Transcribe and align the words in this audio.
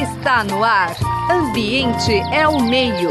Está 0.00 0.44
no 0.44 0.62
ar. 0.62 0.94
Ambiente 1.28 2.12
é 2.32 2.46
o 2.46 2.62
meio. 2.62 3.08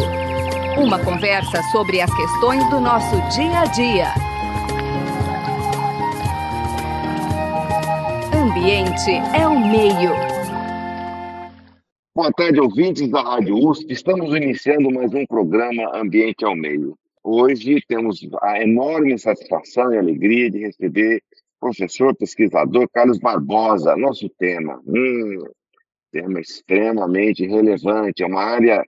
Uma 0.81 0.97
conversa 1.03 1.61
sobre 1.73 1.99
as 1.99 2.09
questões 2.15 2.63
do 2.69 2.79
nosso 2.79 3.15
dia 3.35 3.59
a 3.59 3.65
dia. 3.65 4.07
Ambiente 8.33 9.11
é 9.37 9.45
o 9.45 9.59
meio. 9.59 10.11
Boa 12.15 12.31
tarde, 12.31 12.61
ouvintes 12.61 13.09
da 13.09 13.21
Rádio 13.21 13.57
USP. 13.57 13.91
Estamos 13.91 14.33
iniciando 14.33 14.89
mais 14.89 15.13
um 15.13 15.25
programa 15.25 15.91
Ambiente 15.93 16.45
ao 16.45 16.55
Meio. 16.55 16.97
Hoje 17.21 17.81
temos 17.85 18.25
a 18.41 18.61
enorme 18.61 19.19
satisfação 19.19 19.93
e 19.93 19.97
alegria 19.97 20.49
de 20.49 20.59
receber 20.59 21.21
o 21.57 21.65
professor 21.65 22.15
pesquisador 22.15 22.87
Carlos 22.93 23.19
Barbosa. 23.19 23.97
Nosso 23.97 24.29
tema, 24.29 24.79
hum, 24.87 25.43
tema 26.15 26.39
extremamente 26.39 27.45
relevante, 27.45 28.23
é 28.23 28.25
uma 28.25 28.41
área 28.41 28.81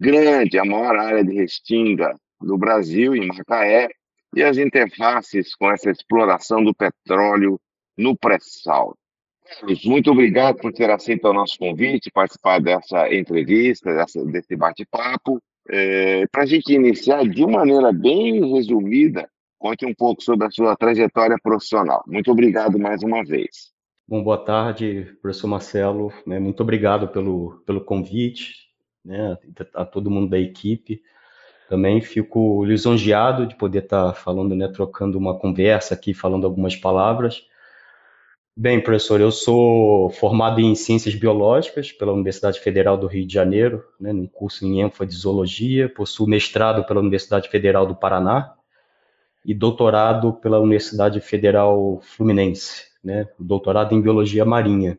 grande, 0.00 0.58
a 0.58 0.64
maior 0.64 0.96
área 0.96 1.22
de 1.22 1.34
restinga 1.34 2.16
do 2.40 2.56
Brasil, 2.56 3.14
em 3.14 3.26
Macaé, 3.26 3.90
e 4.34 4.42
as 4.42 4.56
interfaces 4.56 5.54
com 5.54 5.70
essa 5.70 5.90
exploração 5.90 6.64
do 6.64 6.74
petróleo 6.74 7.60
no 7.98 8.16
pré-sal. 8.16 8.96
Carlos, 9.44 9.84
muito 9.84 10.10
obrigado 10.10 10.56
por 10.56 10.72
ter 10.72 10.88
aceito 10.88 11.28
o 11.28 11.34
nosso 11.34 11.58
convite, 11.58 12.10
participar 12.10 12.60
dessa 12.60 13.12
entrevista, 13.12 13.92
dessa, 13.92 14.24
desse 14.24 14.56
bate-papo. 14.56 15.38
É, 15.68 16.26
Para 16.28 16.44
a 16.44 16.46
gente 16.46 16.72
iniciar 16.72 17.28
de 17.28 17.46
maneira 17.46 17.92
bem 17.92 18.54
resumida, 18.54 19.28
conte 19.58 19.84
um 19.84 19.94
pouco 19.94 20.22
sobre 20.22 20.46
a 20.46 20.50
sua 20.50 20.74
trajetória 20.76 21.36
profissional. 21.42 22.02
Muito 22.06 22.30
obrigado 22.30 22.78
mais 22.78 23.02
uma 23.02 23.22
vez. 23.22 23.70
Bom, 24.10 24.24
boa 24.24 24.38
tarde, 24.38 25.16
professor 25.22 25.46
Marcelo. 25.46 26.12
Né, 26.26 26.40
muito 26.40 26.64
obrigado 26.64 27.06
pelo, 27.06 27.62
pelo 27.64 27.80
convite, 27.80 28.68
né, 29.04 29.38
a 29.72 29.84
todo 29.84 30.10
mundo 30.10 30.28
da 30.28 30.36
equipe. 30.36 31.00
Também 31.68 32.00
fico 32.00 32.64
lisonjeado 32.64 33.46
de 33.46 33.54
poder 33.54 33.84
estar 33.84 34.12
falando, 34.14 34.56
né, 34.56 34.66
trocando 34.66 35.16
uma 35.16 35.38
conversa 35.38 35.94
aqui, 35.94 36.12
falando 36.12 36.44
algumas 36.44 36.74
palavras. 36.74 37.44
Bem, 38.56 38.82
professor, 38.82 39.20
eu 39.20 39.30
sou 39.30 40.10
formado 40.10 40.60
em 40.60 40.74
Ciências 40.74 41.14
Biológicas 41.14 41.92
pela 41.92 42.12
Universidade 42.12 42.58
Federal 42.58 42.98
do 42.98 43.06
Rio 43.06 43.24
de 43.24 43.32
Janeiro, 43.32 43.84
né, 44.00 44.12
num 44.12 44.26
curso 44.26 44.66
em 44.66 44.80
ênfase 44.80 45.12
de 45.12 45.18
Zoologia, 45.18 45.88
possuo 45.88 46.26
mestrado 46.26 46.84
pela 46.84 46.98
Universidade 46.98 47.48
Federal 47.48 47.86
do 47.86 47.94
Paraná 47.94 48.54
e 49.46 49.54
doutorado 49.54 50.32
pela 50.32 50.58
Universidade 50.58 51.20
Federal 51.20 52.00
Fluminense, 52.02 52.89
né, 53.02 53.26
doutorado 53.38 53.94
em 53.94 54.00
Biologia 54.00 54.44
Marinha. 54.44 54.98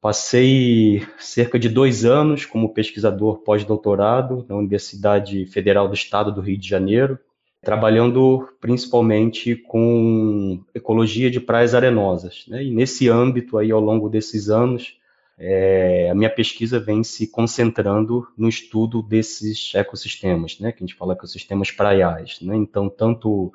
Passei 0.00 1.04
cerca 1.18 1.58
de 1.58 1.68
dois 1.68 2.04
anos 2.04 2.46
como 2.46 2.72
pesquisador 2.72 3.38
pós-doutorado 3.38 4.46
na 4.48 4.54
Universidade 4.54 5.44
Federal 5.46 5.88
do 5.88 5.94
Estado 5.94 6.32
do 6.32 6.40
Rio 6.40 6.56
de 6.56 6.68
Janeiro, 6.68 7.18
trabalhando 7.60 8.48
principalmente 8.60 9.56
com 9.56 10.62
ecologia 10.72 11.28
de 11.28 11.40
praias 11.40 11.74
arenosas. 11.74 12.44
Né? 12.46 12.64
E 12.64 12.70
nesse 12.70 13.08
âmbito, 13.08 13.58
aí, 13.58 13.72
ao 13.72 13.80
longo 13.80 14.08
desses 14.08 14.48
anos, 14.48 14.96
é, 15.36 16.08
a 16.10 16.14
minha 16.14 16.30
pesquisa 16.30 16.78
vem 16.78 17.02
se 17.02 17.26
concentrando 17.26 18.26
no 18.36 18.48
estudo 18.48 19.02
desses 19.02 19.72
ecossistemas, 19.74 20.60
né? 20.60 20.70
que 20.70 20.84
a 20.84 20.86
gente 20.86 20.96
fala 20.96 21.14
ecossistemas 21.14 21.72
praiais. 21.72 22.38
Né? 22.40 22.56
Então, 22.56 22.88
tanto 22.88 23.52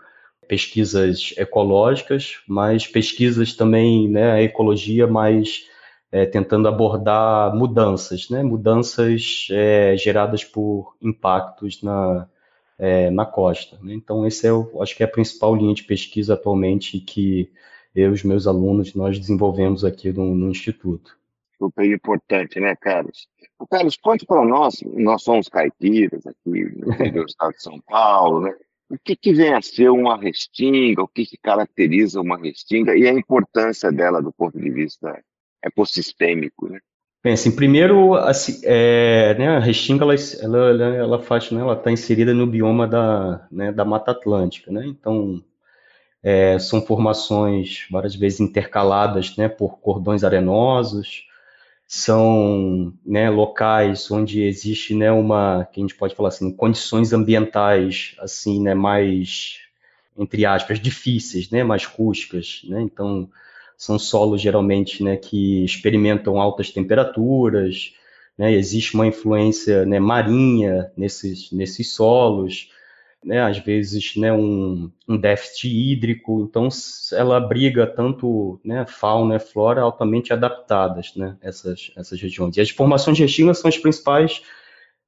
pesquisas 0.48 1.34
ecológicas, 1.38 2.42
mas 2.48 2.88
pesquisas 2.88 3.56
também, 3.56 4.10
né, 4.10 4.32
a 4.32 4.42
ecologia 4.42 5.08
mais 5.08 5.68
é, 6.12 6.26
tentando 6.26 6.68
abordar 6.68 7.56
mudanças, 7.56 8.30
né, 8.30 8.44
mudanças 8.44 9.48
é, 9.52 9.96
geradas 9.98 10.44
por 10.44 10.96
impactos 11.02 11.82
na, 11.82 12.28
é, 12.78 13.10
na 13.10 13.26
costa. 13.26 13.78
Né? 13.82 13.94
Então, 13.94 14.26
esse 14.26 14.48
é, 14.48 14.54
o, 14.54 14.82
acho 14.82 14.96
que 14.96 15.04
é 15.04 15.06
a 15.06 15.10
principal 15.10 15.56
linha 15.56 15.74
de 15.74 15.84
pesquisa 15.84 16.36
atualmente 16.36 17.00
que 17.00 17.52
eu 17.96 18.12
e 18.12 18.14
os 18.14 18.24
meus 18.24 18.48
alunos 18.48 18.94
nós 18.94 19.20
desenvolvemos 19.20 19.86
aqui 19.86 20.12
no, 20.12 20.36
no 20.36 20.50
Instituto. 20.50 21.18
Super 21.58 21.86
importante, 21.86 22.60
né, 22.60 22.76
Carlos? 22.76 23.28
O 23.60 23.68
Carlos, 23.68 23.96
conte 23.96 24.26
para 24.26 24.44
nós, 24.44 24.82
nós 24.84 25.24
somos 25.24 25.48
caipiras 25.48 26.26
aqui 26.28 26.66
no 26.76 26.92
estado 27.26 27.54
de 27.54 27.62
São 27.62 27.80
Paulo, 27.82 28.42
né? 28.42 28.54
O 28.94 28.98
que, 29.04 29.16
que 29.16 29.34
vem 29.34 29.56
a 29.56 29.60
ser 29.60 29.90
uma 29.90 30.16
restinga, 30.16 31.02
o 31.02 31.08
que, 31.08 31.26
que 31.26 31.36
caracteriza 31.36 32.22
uma 32.22 32.38
restinga? 32.38 32.96
E 32.96 33.08
a 33.08 33.12
importância 33.12 33.92
dela 33.92 34.22
do 34.22 34.32
ponto 34.32 34.60
de 34.60 34.70
vista 34.70 35.20
ecossistêmico, 35.64 36.70
né? 36.70 36.78
Bem, 37.24 37.34
assim, 37.34 37.56
primeiro, 37.56 38.14
assim, 38.14 38.62
é, 38.64 39.36
né, 39.40 39.48
a 39.48 39.60
restinga, 39.60 40.04
ela, 40.04 40.14
ela, 40.44 40.96
ela 40.96 41.20
faz, 41.24 41.50
né, 41.50 41.60
ela 41.60 41.74
está 41.74 41.90
inserida 41.90 42.36
no 42.36 42.46
bioma 42.46 42.86
da, 42.86 43.48
né, 43.50 43.72
da 43.72 43.84
Mata 43.84 44.12
Atlântica, 44.12 44.72
né, 44.72 44.86
então 44.86 45.44
é, 46.22 46.60
são 46.60 46.86
formações 46.86 47.88
várias 47.90 48.14
vezes 48.14 48.42
intercaladas, 48.42 49.36
né, 49.38 49.48
por 49.48 49.80
cordões 49.80 50.24
arenosos, 50.24 51.26
são 51.88 52.94
né, 53.06 53.30
locais 53.30 54.10
onde 54.10 54.42
existe 54.44 54.96
né, 54.96 55.12
uma, 55.12 55.68
que 55.72 55.80
a 55.80 55.84
gente 55.84 55.96
pode 55.96 56.16
falar 56.16 56.30
assim, 56.30 56.52
condições 56.52 57.14
ambientais 57.14 58.16
assim, 58.20 58.62
né, 58.62 58.74
mais, 58.74 59.60
entre 60.18 60.46
aspas, 60.46 60.80
difíceis, 60.80 61.50
né, 61.50 61.64
mais 61.64 61.86
rústicas, 61.86 62.62
né, 62.66 62.82
então 62.82 63.30
são 63.78 64.00
solos 64.00 64.42
geralmente 64.42 65.04
né, 65.04 65.18
que 65.18 65.64
experimentam 65.64 66.40
altas 66.40 66.70
temperaturas, 66.70 67.94
né, 68.38 68.52
existe 68.54 68.96
uma 68.96 69.06
influência 69.06 69.86
né, 69.86 70.00
marinha 70.00 70.92
nesses, 70.98 71.52
nesses 71.52 71.92
solos, 71.92 72.70
né, 73.24 73.42
às 73.42 73.58
vezes 73.58 74.16
né, 74.16 74.32
um, 74.34 74.92
um, 75.08 75.18
déficit 75.18 75.68
hídrico, 75.68 76.48
então 76.50 76.68
ela 77.14 77.38
abriga 77.38 77.88
tanto 77.88 78.60
né, 78.64 78.86
fauna 78.86 79.36
e 79.36 79.40
flora 79.40 79.82
altamente 79.82 80.34
adaptadas, 80.34 81.16
né, 81.16 81.38
essas, 81.42 81.92
essas 81.96 82.20
regiões. 82.22 82.58
E 82.58 82.62
as 82.62 82.70
formações 82.70 83.18
de 83.18 83.24
restinga 83.24 83.54
são 83.54 83.70
as 83.70 83.78
principais 83.78 84.42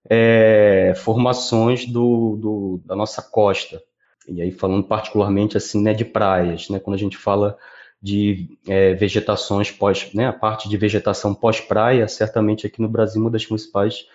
é, 0.09 0.93
formações 0.95 1.85
do, 1.85 2.37
do, 2.37 2.81
da 2.85 2.95
nossa 2.95 3.21
costa, 3.21 3.81
e 4.27 4.41
aí 4.41 4.51
falando 4.51 4.83
particularmente 4.83 5.57
assim, 5.57 5.81
né, 5.81 5.93
de 5.93 6.05
praias, 6.05 6.69
né, 6.69 6.79
quando 6.79 6.95
a 6.95 6.99
gente 6.99 7.17
fala 7.17 7.57
de 8.01 8.57
é, 8.67 8.93
vegetações 8.93 9.71
pós, 9.71 10.13
né, 10.13 10.27
a 10.27 10.33
parte 10.33 10.69
de 10.69 10.77
vegetação 10.77 11.33
pós-praia, 11.33 12.07
certamente 12.07 12.67
aqui 12.67 12.81
no 12.81 12.89
Brasil 12.89 13.21
uma 13.21 13.31
das 13.31 13.45
principais 13.45 14.05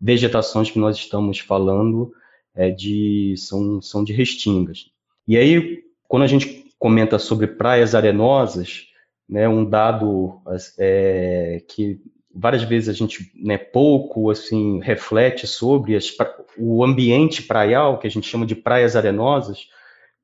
vegetações 0.00 0.70
que 0.70 0.78
nós 0.78 0.96
estamos 0.96 1.38
falando 1.38 2.12
é 2.54 2.70
de, 2.70 3.34
são, 3.36 3.80
são 3.80 4.02
de 4.02 4.12
restingas. 4.12 4.90
E 5.26 5.36
aí, 5.36 5.84
quando 6.06 6.22
a 6.22 6.26
gente 6.26 6.72
comenta 6.78 7.18
sobre 7.18 7.46
praias 7.46 7.94
arenosas, 7.94 8.86
né, 9.28 9.48
um 9.48 9.64
dado 9.64 10.40
é, 10.78 11.62
que 11.68 12.00
várias 12.34 12.62
vezes 12.62 12.88
a 12.88 12.92
gente 12.92 13.30
né, 13.34 13.58
pouco 13.58 14.30
assim 14.30 14.80
reflete 14.80 15.46
sobre 15.46 15.96
as, 15.96 16.14
o 16.56 16.84
ambiente 16.84 17.42
praial, 17.42 17.98
que 17.98 18.06
a 18.06 18.10
gente 18.10 18.28
chama 18.28 18.46
de 18.46 18.54
praias 18.54 18.96
arenosas, 18.96 19.68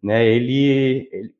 né, 0.02 0.26
ele, 0.26 1.08
ele, 1.12 1.32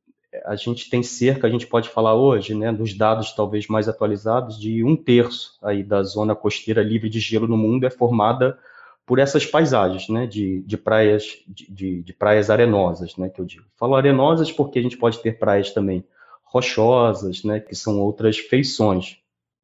a 0.45 0.57
gente 0.57 0.91
tem 0.91 1.03
cerca, 1.03 1.47
a 1.47 1.51
gente 1.51 1.67
pode 1.67 1.89
falar 1.89 2.15
hoje, 2.15 2.55
né, 2.55 2.73
dos 2.73 2.93
dados 2.95 3.33
talvez 3.33 3.69
mais 3.69 3.89
atualizados, 3.89 4.59
de 4.59 4.83
um 4.83 4.97
terço 4.97 5.59
aí 5.63 5.83
da 5.83 6.03
zona 6.03 6.35
costeira 6.35 6.83
livre 6.83 7.09
de 7.09 7.21
gelo 7.21 7.47
no 7.47 7.57
mundo 7.57 7.87
é 7.87 7.91
formada 7.91 8.59
por 9.07 9.19
essas 9.19 9.45
paisagens, 9.45 10.09
né, 10.09 10.27
de, 10.27 10.63
de 10.63 10.77
praias 10.77 11.39
de, 11.47 12.03
de, 12.03 12.13
praias 12.13 12.49
arenosas, 12.49 13.17
né, 13.17 13.29
que 13.29 13.41
eu 13.41 13.45
digo. 13.45 13.65
Falo 13.77 13.95
arenosas 13.95 14.51
porque 14.51 14.79
a 14.79 14.83
gente 14.83 14.97
pode 14.97 15.21
ter 15.21 15.39
praias 15.39 15.73
também 15.73 16.05
rochosas, 16.45 17.45
né, 17.45 17.61
que 17.61 17.75
são 17.75 18.01
outras 18.01 18.39
feições. 18.39 19.19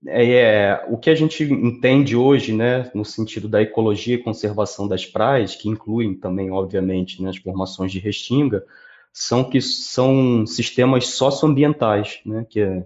É, 0.06 0.32
é, 0.32 0.84
o 0.88 0.96
que 0.96 1.10
a 1.10 1.14
gente 1.14 1.44
entende 1.44 2.16
hoje, 2.16 2.54
né, 2.54 2.90
no 2.94 3.04
sentido 3.04 3.48
da 3.48 3.62
ecologia 3.62 4.14
e 4.14 4.22
conservação 4.22 4.88
das 4.88 5.06
praias, 5.06 5.54
que 5.54 5.68
incluem 5.68 6.14
também, 6.14 6.50
obviamente, 6.50 7.22
né, 7.22 7.30
as 7.30 7.36
formações 7.36 7.92
de 7.92 7.98
restinga, 7.98 8.64
são 9.12 9.44
que 9.44 9.60
são 9.60 10.46
sistemas 10.46 11.06
socioambientais, 11.08 12.20
né, 12.24 12.46
que, 12.48 12.82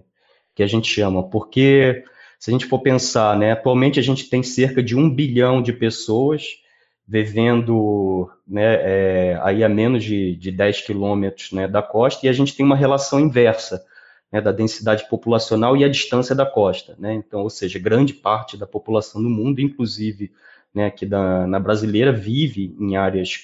que 0.53 0.63
a 0.63 0.67
gente 0.67 0.87
chama, 0.87 1.23
porque 1.29 2.03
se 2.45 2.51
a 2.51 2.53
gente 2.53 2.67
for 2.67 2.77
pensar, 2.77 3.35
né, 3.35 3.53
atualmente 3.53 3.99
a 3.99 4.03
gente 4.03 4.29
tem 4.29 4.43
cerca 4.43 4.83
de 4.83 4.95
um 4.95 5.09
bilhão 5.09 5.63
de 5.63 5.73
pessoas 5.73 6.59
vivendo 7.07 8.29
né, 8.47 8.75
é, 8.83 9.39
aí 9.41 9.63
a 9.63 9.69
menos 9.69 10.03
de, 10.03 10.35
de 10.35 10.51
10 10.51 10.81
quilômetros 10.81 11.51
né, 11.51 11.67
da 11.67 11.81
costa, 11.81 12.23
e 12.23 12.29
a 12.29 12.33
gente 12.33 12.55
tem 12.55 12.63
uma 12.63 12.75
relação 12.75 13.19
inversa 13.19 13.83
né, 14.31 14.39
da 14.39 14.51
densidade 14.51 15.09
populacional 15.09 15.75
e 15.75 15.83
a 15.83 15.89
distância 15.89 16.35
da 16.35 16.45
costa. 16.45 16.95
Né? 16.99 17.15
Então, 17.15 17.41
ou 17.41 17.49
seja, 17.49 17.79
grande 17.79 18.13
parte 18.13 18.55
da 18.55 18.67
população 18.67 19.23
do 19.23 19.29
mundo, 19.29 19.59
inclusive 19.59 20.31
né, 20.71 20.85
aqui 20.85 21.03
da, 21.03 21.47
na 21.47 21.59
brasileira, 21.59 22.11
vive 22.11 22.75
em 22.79 22.95
áreas, 22.95 23.39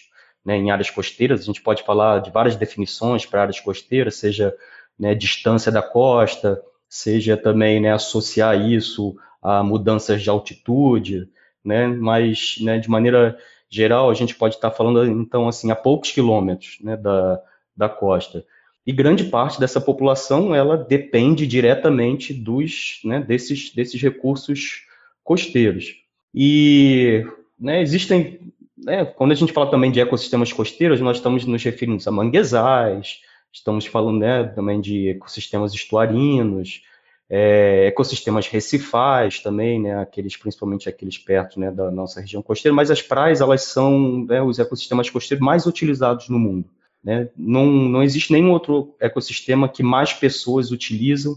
né, 0.46 0.58
em 0.58 0.70
áreas 0.70 0.92
costeiras. 0.92 1.42
A 1.42 1.46
gente 1.46 1.64
pode 1.64 1.82
falar 1.82 2.20
de 2.20 2.30
várias 2.30 2.56
definições 2.56 3.26
para 3.26 3.42
áreas 3.42 3.60
costeiras, 3.60 4.14
seja 4.14 4.56
né, 5.00 5.16
distância 5.16 5.72
da 5.72 5.82
costa, 5.82 6.62
seja 6.92 7.38
também 7.38 7.80
né, 7.80 7.94
associar 7.94 8.60
isso 8.70 9.16
a 9.42 9.64
mudanças 9.64 10.22
de 10.22 10.30
altitude, 10.30 11.26
né? 11.64 11.88
Mas, 11.88 12.58
né, 12.60 12.80
de 12.80 12.90
maneira 12.90 13.38
geral, 13.70 14.10
a 14.10 14.14
gente 14.14 14.36
pode 14.36 14.56
estar 14.56 14.72
falando, 14.72 15.06
então, 15.06 15.48
assim, 15.48 15.72
a 15.72 15.76
poucos 15.76 16.12
quilômetros 16.12 16.80
né, 16.82 16.98
da, 16.98 17.42
da 17.76 17.88
costa. 17.88 18.46
E 18.86 18.92
grande 18.92 19.24
parte 19.24 19.58
dessa 19.58 19.80
população, 19.80 20.54
ela 20.54 20.76
depende 20.76 21.48
diretamente 21.48 22.34
dos, 22.34 23.00
né, 23.06 23.22
desses, 23.22 23.74
desses 23.74 24.02
recursos 24.02 24.86
costeiros. 25.24 25.96
E 26.36 27.26
né, 27.58 27.82
existem, 27.82 28.52
né, 28.78 29.06
quando 29.06 29.32
a 29.32 29.36
gente 29.36 29.54
fala 29.54 29.72
também 29.72 29.92
de 29.92 30.02
ecossistemas 30.02 30.52
costeiros, 30.52 31.00
nós 31.00 31.18
estamos 31.18 31.46
nos 31.46 31.64
referindo 31.64 32.04
a 32.06 32.12
manguezais, 32.12 33.22
estamos 33.52 33.86
falando 33.86 34.20
né, 34.20 34.44
também 34.44 34.80
de 34.80 35.10
ecossistemas 35.10 35.74
estuarinos, 35.74 36.84
é, 37.30 37.88
ecossistemas 37.88 38.48
recifais 38.48 39.40
também, 39.40 39.82
né, 39.82 40.00
aqueles, 40.02 40.36
principalmente 40.36 40.90
aqueles 40.90 41.18
perto 41.18 41.60
né, 41.60 41.72
da 41.72 41.90
nossa 41.90 42.20
região 42.20 42.42
costeira, 42.42 42.76
mas 42.76 42.92
as 42.92 43.02
praias 43.02 43.40
elas 43.40 43.64
são 43.64 44.26
né, 44.26 44.42
os 44.42 44.60
ecossistemas 44.60 45.10
costeiros 45.10 45.46
mais 45.46 45.66
utilizados 45.66 46.28
no 46.28 46.38
mundo. 46.38 46.70
Né? 47.04 47.30
Não, 47.36 47.66
não 47.66 48.04
existe 48.04 48.32
nenhum 48.32 48.52
outro 48.52 48.96
ecossistema 49.00 49.70
que 49.70 49.82
mais 49.82 50.14
pessoas 50.14 50.72
utilizam, 50.72 51.36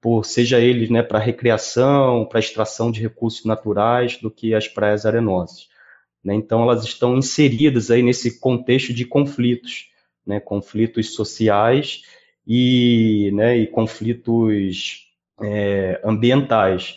por 0.00 0.24
seja 0.24 0.60
ele 0.60 0.92
né, 0.92 1.02
para 1.02 1.18
recreação, 1.18 2.26
para 2.26 2.40
extração 2.40 2.90
de 2.90 3.00
recursos 3.00 3.44
naturais, 3.44 4.16
do 4.16 4.30
que 4.30 4.54
as 4.54 4.68
praias 4.68 5.06
arenosas. 5.06 5.68
Né? 6.22 6.34
Então, 6.34 6.62
elas 6.62 6.84
estão 6.84 7.16
inseridas 7.16 7.90
aí 7.90 8.02
nesse 8.02 8.38
contexto 8.38 8.92
de 8.92 9.04
conflitos, 9.04 9.91
né? 10.26 10.40
conflitos 10.40 11.14
sociais 11.14 12.02
e, 12.46 13.30
né, 13.32 13.56
e 13.58 13.66
conflitos 13.66 15.08
é, 15.40 16.00
ambientais. 16.04 16.96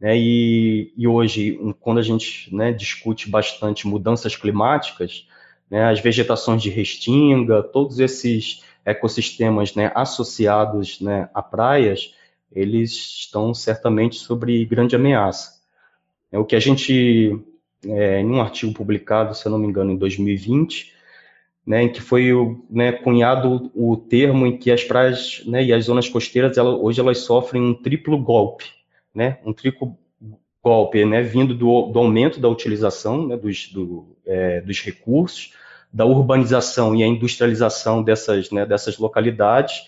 Né? 0.00 0.18
E, 0.18 0.92
e, 0.96 1.06
hoje, 1.06 1.58
quando 1.80 1.98
a 1.98 2.02
gente 2.02 2.54
né, 2.54 2.72
discute 2.72 3.30
bastante 3.30 3.86
mudanças 3.86 4.36
climáticas, 4.36 5.26
né, 5.70 5.84
as 5.84 6.00
vegetações 6.00 6.62
de 6.62 6.70
restinga, 6.70 7.62
todos 7.62 7.98
esses 7.98 8.62
ecossistemas 8.84 9.74
né, 9.74 9.92
associados 9.94 11.00
né, 11.00 11.28
a 11.32 11.42
praias, 11.42 12.14
eles 12.50 12.92
estão 12.92 13.54
certamente 13.54 14.16
sobre 14.16 14.64
grande 14.64 14.94
ameaça. 14.94 15.62
É 16.30 16.38
o 16.38 16.44
que 16.44 16.56
a 16.56 16.60
gente, 16.60 17.38
é, 17.86 18.20
em 18.20 18.26
um 18.26 18.40
artigo 18.40 18.72
publicado, 18.72 19.34
se 19.34 19.46
eu 19.46 19.52
não 19.52 19.58
me 19.58 19.66
engano, 19.66 19.92
em 19.92 19.96
2020, 19.96 20.92
né, 21.66 21.84
em 21.84 21.92
que 21.92 22.00
foi 22.00 22.30
né, 22.68 22.92
cunhado 22.92 23.70
o 23.74 23.96
termo 23.96 24.46
em 24.46 24.56
que 24.56 24.70
as 24.70 24.82
praias 24.82 25.42
né, 25.46 25.62
e 25.62 25.72
as 25.72 25.84
zonas 25.84 26.08
costeiras 26.08 26.58
elas, 26.58 26.78
hoje 26.80 27.00
elas 27.00 27.18
sofrem 27.18 27.62
um 27.62 27.74
triplo 27.74 28.18
golpe, 28.18 28.66
né, 29.14 29.38
um 29.44 29.52
triplo 29.52 29.96
golpe, 30.62 31.04
né, 31.04 31.22
vindo 31.22 31.54
do, 31.54 31.86
do 31.86 31.98
aumento 31.98 32.40
da 32.40 32.48
utilização 32.48 33.26
né, 33.26 33.36
dos, 33.36 33.68
do, 33.72 34.16
é, 34.26 34.60
dos 34.60 34.80
recursos, 34.80 35.52
da 35.92 36.04
urbanização 36.04 36.96
e 36.96 37.02
a 37.02 37.06
industrialização 37.06 38.02
dessas, 38.02 38.48
dessas 38.48 38.98
localidades 38.98 39.86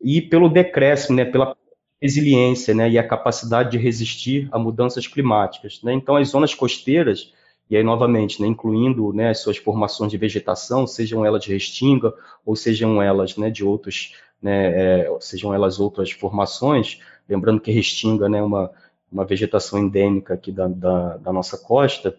e 0.00 0.20
pelo 0.20 0.48
decréscimo, 0.48 1.24
pela 1.30 1.56
resiliência 2.00 2.72
e 2.88 2.98
a 2.98 3.06
capacidade 3.06 3.70
de 3.70 3.78
resistir 3.78 4.48
a 4.52 4.58
mudanças 4.58 5.06
climáticas. 5.06 5.80
Então, 5.84 6.16
as 6.16 6.28
zonas 6.28 6.52
costeiras 6.52 7.32
e 7.70 7.76
aí, 7.76 7.82
novamente, 7.82 8.40
né, 8.40 8.46
incluindo 8.46 9.12
né, 9.12 9.30
as 9.30 9.38
suas 9.40 9.56
formações 9.56 10.10
de 10.10 10.18
vegetação, 10.18 10.86
sejam 10.86 11.24
elas 11.24 11.42
de 11.42 11.52
restinga 11.52 12.12
ou 12.44 12.54
sejam 12.54 13.02
elas 13.02 13.36
né, 13.36 13.50
de 13.50 13.64
outros, 13.64 14.14
né, 14.40 15.00
é, 15.00 15.16
sejam 15.20 15.54
elas 15.54 15.80
outras 15.80 16.10
formações, 16.10 17.00
lembrando 17.28 17.60
que 17.60 17.72
restinga 17.72 18.26
é 18.26 18.28
né, 18.28 18.42
uma, 18.42 18.70
uma 19.10 19.24
vegetação 19.24 19.78
endêmica 19.78 20.34
aqui 20.34 20.52
da, 20.52 20.68
da, 20.68 21.16
da 21.16 21.32
nossa 21.32 21.56
costa, 21.56 22.18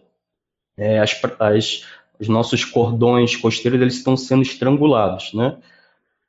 é, 0.76 0.98
as, 0.98 1.20
as, 1.38 1.86
os 2.18 2.28
nossos 2.28 2.64
cordões 2.64 3.36
costeiros 3.36 3.80
eles 3.80 3.94
estão 3.94 4.16
sendo 4.16 4.42
estrangulados, 4.42 5.32
né? 5.34 5.58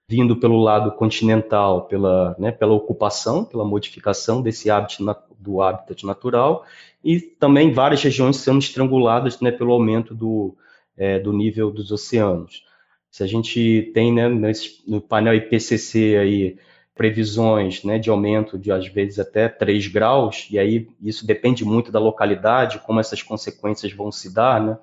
Vindo 0.07 0.35
pelo 0.35 0.61
lado 0.61 0.91
continental, 0.91 1.85
pela, 1.87 2.35
né, 2.37 2.51
pela 2.51 2.73
ocupação, 2.73 3.43
pela 3.43 3.65
modificação 3.65 4.41
desse 4.41 4.69
hábito 4.69 5.03
do 5.39 5.61
habitat 5.61 6.05
natural, 6.05 6.65
e 7.03 7.19
também 7.19 7.73
várias 7.73 8.01
regiões 8.01 8.37
sendo 8.37 8.59
estranguladas 8.59 9.39
né, 9.41 9.51
pelo 9.51 9.73
aumento 9.73 10.13
do, 10.13 10.55
é, 10.97 11.19
do 11.19 11.33
nível 11.33 11.71
dos 11.71 11.91
oceanos. 11.91 12.63
Se 13.09 13.23
a 13.23 13.27
gente 13.27 13.91
tem 13.93 14.13
né, 14.13 14.29
nesse, 14.29 14.83
no 14.87 15.01
painel 15.01 15.35
IPCC 15.35 16.17
aí, 16.17 16.57
previsões 16.93 17.83
né, 17.83 17.99
de 17.99 18.09
aumento 18.09 18.57
de 18.57 18.71
às 18.71 18.87
vezes 18.87 19.19
até 19.19 19.49
3 19.49 19.87
graus, 19.87 20.47
e 20.49 20.57
aí 20.57 20.87
isso 21.01 21.27
depende 21.27 21.65
muito 21.65 21.91
da 21.91 21.99
localidade, 21.99 22.79
como 22.79 22.99
essas 22.99 23.21
consequências 23.21 23.91
vão 23.91 24.11
se 24.11 24.33
dar, 24.33 24.61
né, 24.61 24.77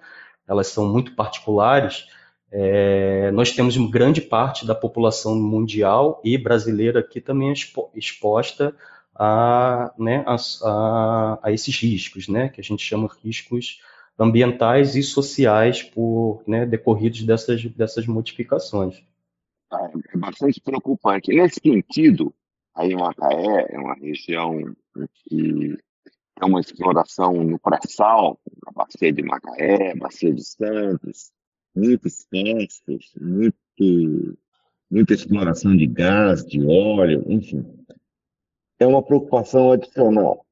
elas 0.47 0.67
são 0.69 0.87
muito 0.87 1.15
particulares. 1.15 2.07
É, 2.55 3.31
nós 3.31 3.53
temos 3.53 3.79
grande 3.91 4.21
parte 4.21 4.67
da 4.67 4.75
população 4.75 5.35
mundial 5.35 6.21
e 6.23 6.37
brasileira 6.37 7.01
aqui 7.01 7.19
também 7.19 7.51
exposta 7.95 8.77
a, 9.15 9.91
né, 9.99 10.23
a, 10.27 10.37
a, 10.63 11.39
a, 11.45 11.51
esses 11.51 11.75
riscos, 11.81 12.29
né, 12.29 12.51
que 12.51 12.61
a 12.61 12.65
gente 12.65 12.85
chama 12.85 13.09
riscos 13.25 13.81
ambientais 14.19 14.95
e 14.97 15.03
sociais 15.03 15.83
por 15.83 16.43
né, 16.47 16.67
decorridos 16.67 17.23
dessas, 17.23 17.65
dessas 17.65 18.07
modificações. 18.07 19.03
É 20.13 20.19
bastante 20.19 20.61
preocupante. 20.61 21.35
Nesse 21.35 21.59
sentido, 21.59 22.35
aí 22.75 22.95
Macaé 22.95 23.69
é 23.71 23.79
uma 23.79 23.95
região 23.95 24.77
que 25.15 25.75
é 26.39 26.45
uma 26.45 26.61
exploração 26.61 27.33
no 27.33 27.59
pré-sal, 27.59 28.39
a 28.67 28.73
bacia 28.73 29.11
de 29.11 29.23
Macaé, 29.23 29.95
bacia 29.95 30.35
de 30.35 30.45
Santos, 30.45 31.33
muitos 31.75 32.27
postos, 32.31 33.13
muito, 33.21 34.39
muita 34.91 35.15
exploração 35.15 35.77
de 35.77 35.87
gás, 35.87 36.45
de 36.45 36.65
óleo, 36.65 37.25
enfim 37.29 37.65
é 38.83 38.87
uma 38.87 39.03
preocupação 39.03 39.73
adicional. 39.73 40.45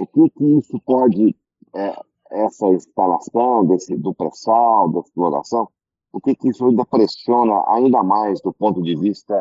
O 0.00 0.06
que, 0.06 0.30
que 0.30 0.44
isso 0.58 0.80
pode, 0.80 1.36
é, 1.74 1.96
essa 2.30 2.66
instalação 2.68 3.66
desse, 3.66 3.96
do 3.96 4.14
pré-sal, 4.14 4.90
da 4.90 5.00
exploração, 5.00 5.68
o 6.12 6.20
que, 6.20 6.34
que 6.34 6.48
isso 6.48 6.66
ainda 6.66 6.84
pressiona 6.84 7.62
ainda 7.68 8.02
mais 8.02 8.40
do 8.40 8.52
ponto 8.52 8.82
de 8.82 8.96
vista 8.96 9.34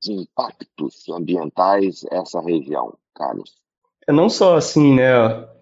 de 0.00 0.12
impactos 0.12 1.08
ambientais 1.08 2.04
essa 2.10 2.40
região, 2.40 2.96
Carlos? 3.14 3.56
É 4.08 4.12
não 4.12 4.30
só 4.30 4.56
assim, 4.56 4.94
né, 4.94 5.12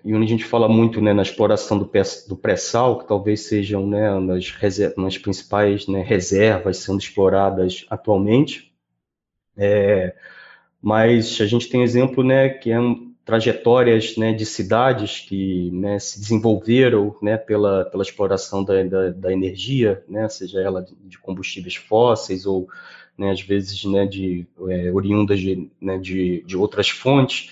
e 0.05 0.15
onde 0.15 0.25
a 0.25 0.29
gente 0.29 0.45
fala 0.45 0.69
muito 0.69 1.01
né, 1.01 1.13
na 1.13 1.23
exploração 1.23 1.77
do 1.77 2.37
pré-sal, 2.37 3.01
que 3.01 3.09
talvez 3.09 3.41
sejam 3.41 3.85
né, 3.85 4.21
nas, 4.21 4.55
nas 4.97 5.19
principais 5.19 5.89
né, 5.89 6.01
reservas 6.01 6.77
sendo 6.77 7.01
exploradas 7.01 7.85
atualmente, 7.91 8.73
é, 9.57 10.15
mas 10.81 11.41
a 11.41 11.47
gente 11.47 11.69
tem 11.69 11.83
exemplo, 11.83 12.23
né, 12.23 12.49
que 12.49 12.71
é 12.71 12.79
trajetórias 13.25 14.17
né, 14.17 14.33
de 14.33 14.47
cidades 14.47 15.19
que 15.29 15.69
né, 15.73 15.99
se 15.99 16.21
desenvolveram 16.21 17.17
né, 17.21 17.37
pela, 17.37 17.85
pela 17.87 18.05
exploração 18.05 18.63
da, 18.63 18.81
da, 18.85 19.11
da 19.11 19.33
energia, 19.33 20.05
né, 20.09 20.29
seja 20.29 20.61
ela 20.61 20.87
de 21.05 21.19
combustíveis 21.19 21.75
fósseis 21.75 22.47
ou 22.47 22.69
né, 23.19 23.33
às 23.33 23.41
vezes 23.41 23.85
né, 23.87 24.07
de, 24.07 24.47
é, 24.69 24.93
oriundas 24.93 25.41
de, 25.41 25.69
de, 26.01 26.45
de, 26.47 26.57
outras 26.57 26.89
fontes, 26.89 27.51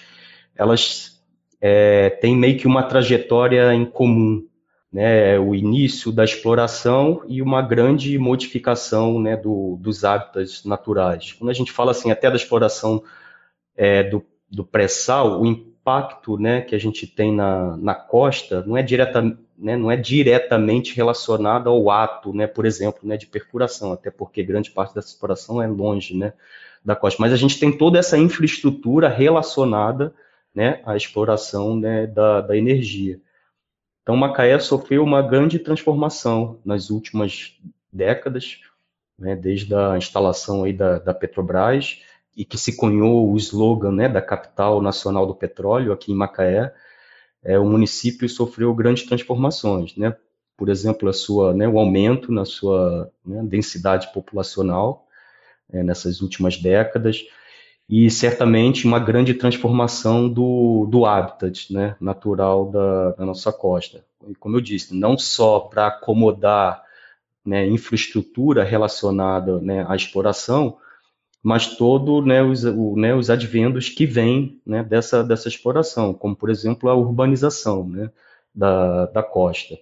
elas 0.56 1.14
é, 1.60 2.10
têm 2.10 2.36
meio 2.36 2.58
que 2.58 2.66
uma 2.66 2.82
trajetória 2.82 3.72
em 3.74 3.84
comum, 3.84 4.46
né, 4.92 5.38
o 5.38 5.54
início 5.54 6.12
da 6.12 6.22
exploração 6.22 7.22
e 7.26 7.42
uma 7.42 7.60
grande 7.62 8.16
modificação 8.18 9.18
né, 9.18 9.36
do, 9.36 9.76
dos 9.80 10.04
hábitats 10.04 10.64
naturais. 10.64 11.32
Quando 11.32 11.50
a 11.50 11.54
gente 11.54 11.72
fala 11.72 11.90
assim 11.90 12.10
até 12.10 12.30
da 12.30 12.36
exploração 12.36 13.02
é, 13.76 14.04
do, 14.04 14.24
do 14.48 14.62
pré-sal, 14.62 15.40
o 15.40 15.46
impacto 15.46 16.38
né, 16.38 16.60
que 16.60 16.74
a 16.74 16.78
gente 16.78 17.06
tem 17.06 17.34
na, 17.34 17.76
na 17.76 17.94
costa 17.94 18.62
não 18.66 18.76
é, 18.76 18.82
direta, 18.82 19.22
né, 19.58 19.76
não 19.76 19.90
é 19.90 19.96
diretamente 19.96 20.94
relacionado 20.94 21.68
ao 21.68 21.90
ato, 21.90 22.32
né, 22.32 22.46
por 22.46 22.64
exemplo, 22.66 23.00
né, 23.02 23.16
de 23.16 23.26
perfuração, 23.26 23.92
até 23.92 24.10
porque 24.10 24.44
grande 24.44 24.70
parte 24.70 24.94
dessa 24.94 25.08
exploração 25.08 25.60
é 25.60 25.66
longe 25.66 26.16
né, 26.16 26.34
da 26.84 26.94
costa. 26.94 27.20
Mas 27.20 27.32
a 27.32 27.36
gente 27.36 27.58
tem 27.58 27.76
toda 27.76 27.98
essa 27.98 28.16
infraestrutura 28.16 29.08
relacionada 29.08 30.14
né, 30.54 30.80
à 30.84 30.96
exploração 30.96 31.76
né, 31.76 32.06
da, 32.06 32.40
da 32.40 32.56
energia. 32.56 33.20
Então, 34.02 34.16
Macaé 34.16 34.58
sofreu 34.58 35.02
uma 35.02 35.22
grande 35.22 35.58
transformação 35.58 36.60
nas 36.64 36.90
últimas 36.90 37.58
décadas, 37.92 38.60
né, 39.18 39.34
desde 39.34 39.74
a 39.74 39.96
instalação 39.96 40.64
aí 40.64 40.72
da, 40.72 40.98
da, 40.98 41.14
Petrobras, 41.14 42.02
e 42.36 42.44
que 42.44 42.58
se 42.58 42.76
cunhou 42.76 43.32
o 43.32 43.36
slogan 43.36 43.92
né, 43.92 44.08
da 44.08 44.20
capital 44.20 44.82
nacional 44.82 45.26
do 45.26 45.34
petróleo, 45.34 45.92
aqui 45.92 46.12
em 46.12 46.16
Macaé, 46.16 46.74
é, 47.42 47.58
o 47.58 47.64
município 47.64 48.28
sofreu 48.28 48.74
grandes 48.74 49.06
transformações. 49.06 49.96
Né? 49.96 50.14
Por 50.56 50.68
exemplo, 50.68 51.08
a 51.08 51.12
sua, 51.12 51.54
né, 51.54 51.66
o 51.66 51.78
aumento 51.78 52.32
na 52.32 52.44
sua 52.44 53.10
né, 53.24 53.42
densidade 53.44 54.12
populacional 54.12 55.06
é, 55.72 55.82
nessas 55.82 56.20
últimas 56.20 56.56
décadas, 56.56 57.24
e 57.88 58.10
certamente 58.10 58.86
uma 58.86 58.98
grande 58.98 59.34
transformação 59.34 60.28
do, 60.28 60.86
do 60.90 61.04
habitat 61.04 61.72
né, 61.72 61.96
natural 62.00 62.70
da, 62.70 63.10
da 63.12 63.26
nossa 63.26 63.52
costa. 63.52 64.04
E 64.26 64.34
como 64.34 64.56
eu 64.56 64.60
disse, 64.60 64.94
não 64.94 65.18
só 65.18 65.60
para 65.60 65.88
acomodar 65.88 66.82
né, 67.44 67.66
infraestrutura 67.66 68.64
relacionada 68.64 69.60
né, 69.60 69.84
à 69.88 69.94
exploração, 69.94 70.78
mas 71.42 71.76
todo 71.76 72.24
né, 72.24 72.42
os, 72.42 72.64
né, 72.96 73.14
os 73.14 73.28
advendos 73.28 73.90
que 73.90 74.06
vêm 74.06 74.58
né, 74.64 74.82
dessa, 74.82 75.22
dessa 75.22 75.46
exploração, 75.46 76.14
como 76.14 76.34
por 76.34 76.48
exemplo 76.48 76.88
a 76.88 76.94
urbanização 76.94 77.86
né, 77.86 78.10
da, 78.54 79.06
da 79.06 79.22
costa. 79.22 79.78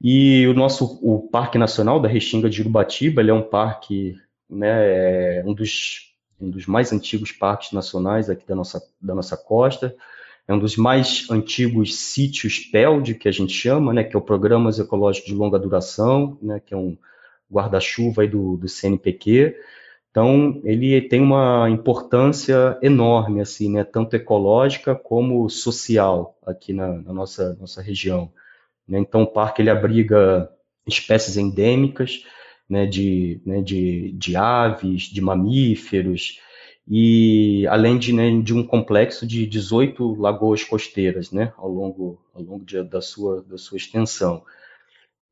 E 0.00 0.46
o 0.46 0.54
nosso 0.54 1.00
o 1.02 1.28
Parque 1.28 1.58
Nacional 1.58 1.98
da 1.98 2.08
Restinga 2.08 2.48
de 2.48 2.60
Urubatiba, 2.60 3.20
ele 3.20 3.32
é 3.32 3.34
um 3.34 3.42
parque, 3.42 4.14
né, 4.48 5.38
é 5.40 5.42
um 5.44 5.52
dos 5.52 6.08
um 6.40 6.50
dos 6.50 6.66
mais 6.66 6.92
antigos 6.92 7.32
parques 7.32 7.72
nacionais 7.72 8.30
aqui 8.30 8.46
da 8.46 8.54
nossa, 8.54 8.82
da 9.00 9.14
nossa 9.14 9.36
costa, 9.36 9.94
é 10.46 10.54
um 10.54 10.58
dos 10.58 10.76
mais 10.76 11.26
antigos 11.30 11.96
sítios 11.96 12.58
PELD, 12.58 13.14
que 13.14 13.28
a 13.28 13.32
gente 13.32 13.52
chama, 13.52 13.92
né, 13.92 14.02
que 14.02 14.16
é 14.16 14.18
o 14.18 14.22
Programas 14.22 14.78
Ecológicos 14.78 15.28
de 15.28 15.36
Longa 15.36 15.58
Duração, 15.58 16.38
né, 16.40 16.60
que 16.64 16.72
é 16.72 16.76
um 16.76 16.96
guarda-chuva 17.52 18.26
do, 18.26 18.56
do 18.56 18.66
CNPq. 18.66 19.54
Então, 20.10 20.60
ele 20.64 21.02
tem 21.02 21.20
uma 21.20 21.68
importância 21.68 22.78
enorme, 22.80 23.42
assim, 23.42 23.70
né, 23.70 23.84
tanto 23.84 24.16
ecológica 24.16 24.94
como 24.94 25.48
social 25.50 26.38
aqui 26.46 26.72
na, 26.72 26.94
na 26.94 27.12
nossa, 27.12 27.54
nossa 27.60 27.82
região. 27.82 28.32
Né. 28.88 28.98
Então, 28.98 29.22
o 29.22 29.26
parque 29.26 29.60
ele 29.60 29.70
abriga 29.70 30.50
espécies 30.86 31.36
endêmicas, 31.36 32.24
né, 32.68 32.86
de, 32.86 33.40
né, 33.44 33.60
de, 33.60 34.12
de 34.12 34.36
aves, 34.36 35.02
de 35.04 35.20
mamíferos, 35.20 36.40
e 36.90 37.66
além 37.68 37.98
de, 37.98 38.12
né, 38.12 38.40
de 38.40 38.54
um 38.54 38.62
complexo 38.66 39.26
de 39.26 39.46
18 39.46 40.14
lagoas 40.20 40.64
costeiras 40.64 41.30
né, 41.30 41.52
ao 41.56 41.68
longo, 41.68 42.18
ao 42.34 42.42
longo 42.42 42.64
de, 42.64 42.82
da, 42.82 43.00
sua, 43.00 43.42
da 43.42 43.58
sua 43.58 43.76
extensão. 43.76 44.42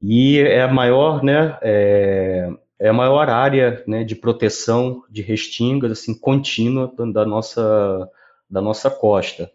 E 0.02 0.38
é 0.38 0.62
a 0.62 0.68
maior, 0.68 1.22
né, 1.22 1.58
é, 1.62 2.50
é 2.78 2.88
a 2.88 2.92
maior 2.92 3.30
área 3.30 3.82
né, 3.86 4.04
de 4.04 4.14
proteção 4.14 5.02
de 5.10 5.22
restingas 5.22 5.92
assim, 5.92 6.18
contínua 6.18 6.92
da 7.12 7.24
nossa, 7.24 8.10
da 8.50 8.60
nossa 8.60 8.90
costa. 8.90 9.50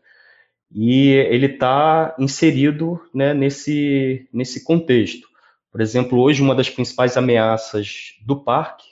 E 0.73 1.09
ele 1.09 1.47
está 1.47 2.15
inserido 2.17 2.99
né, 3.13 3.33
nesse, 3.33 4.27
nesse 4.33 4.63
contexto. 4.63 5.27
Por 5.71 5.81
exemplo, 5.81 6.19
hoje 6.19 6.41
uma 6.41 6.53
das 6.53 6.69
principais 6.69 7.15
ameaças 7.15 8.15
do 8.25 8.35
parque, 8.35 8.85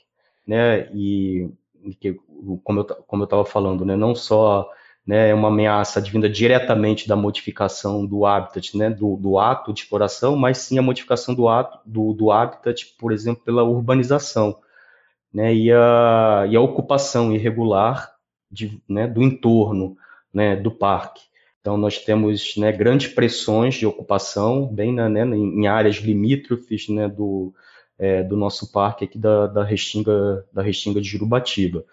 né, 0.48 0.89
e 0.93 1.50
que, 2.00 2.17
como 2.63 2.79
eu 3.12 3.24
estava 3.24 3.45
falando, 3.45 3.86
né, 3.86 3.95
não 3.95 4.15
só 4.15 4.69
né, 5.05 5.29
é 5.29 5.33
uma 5.33 5.48
ameaça 5.48 6.00
advinda 6.00 6.29
diretamente 6.29 7.07
da 7.07 7.15
modificação 7.15 8.05
do 8.05 8.25
habitat, 8.25 8.77
né, 8.77 8.89
do, 8.89 9.17
do 9.17 9.39
ato 9.39 9.74
de 9.74 9.81
exploração, 9.81 10.36
mas 10.36 10.59
sim 10.59 10.77
a 10.77 10.81
modificação 10.81 11.33
do 11.33 11.48
ato 11.48 11.79
do, 11.86 12.13
do 12.13 12.31
habitat, 12.31 12.95
por 12.98 13.12
exemplo, 13.12 13.43
pela 13.43 13.63
urbanização, 13.63 14.57
né, 15.33 15.53
e 15.53 15.71
a, 15.71 16.45
e 16.50 16.55
a 16.55 16.62
ocupação 16.62 17.31
irregular 17.33 18.13
de, 18.51 18.81
né, 18.88 19.07
do 19.07 19.21
entorno 19.21 19.98
né, 20.33 20.55
do 20.55 20.71
parque. 20.71 21.21
Então, 21.69 21.77
nós 21.77 21.99
temos 21.99 22.57
né, 22.57 22.71
grandes 22.71 23.13
pressões 23.13 23.75
de 23.75 23.85
ocupação, 23.85 24.65
bem 24.65 24.91
né, 24.91 25.23
em 25.23 25.67
áreas 25.67 25.97
limítrofes 25.97 26.89
né, 26.89 27.07
do, 27.07 27.53
é, 27.95 28.23
do 28.23 28.35
nosso 28.35 28.71
parque 28.71 29.05
aqui 29.05 29.19
da, 29.19 29.45
da, 29.45 29.63
Restinga, 29.63 30.43
da 30.51 30.63
Restinga 30.63 30.99
de 30.99 31.07
Jurubatiba. 31.07 31.85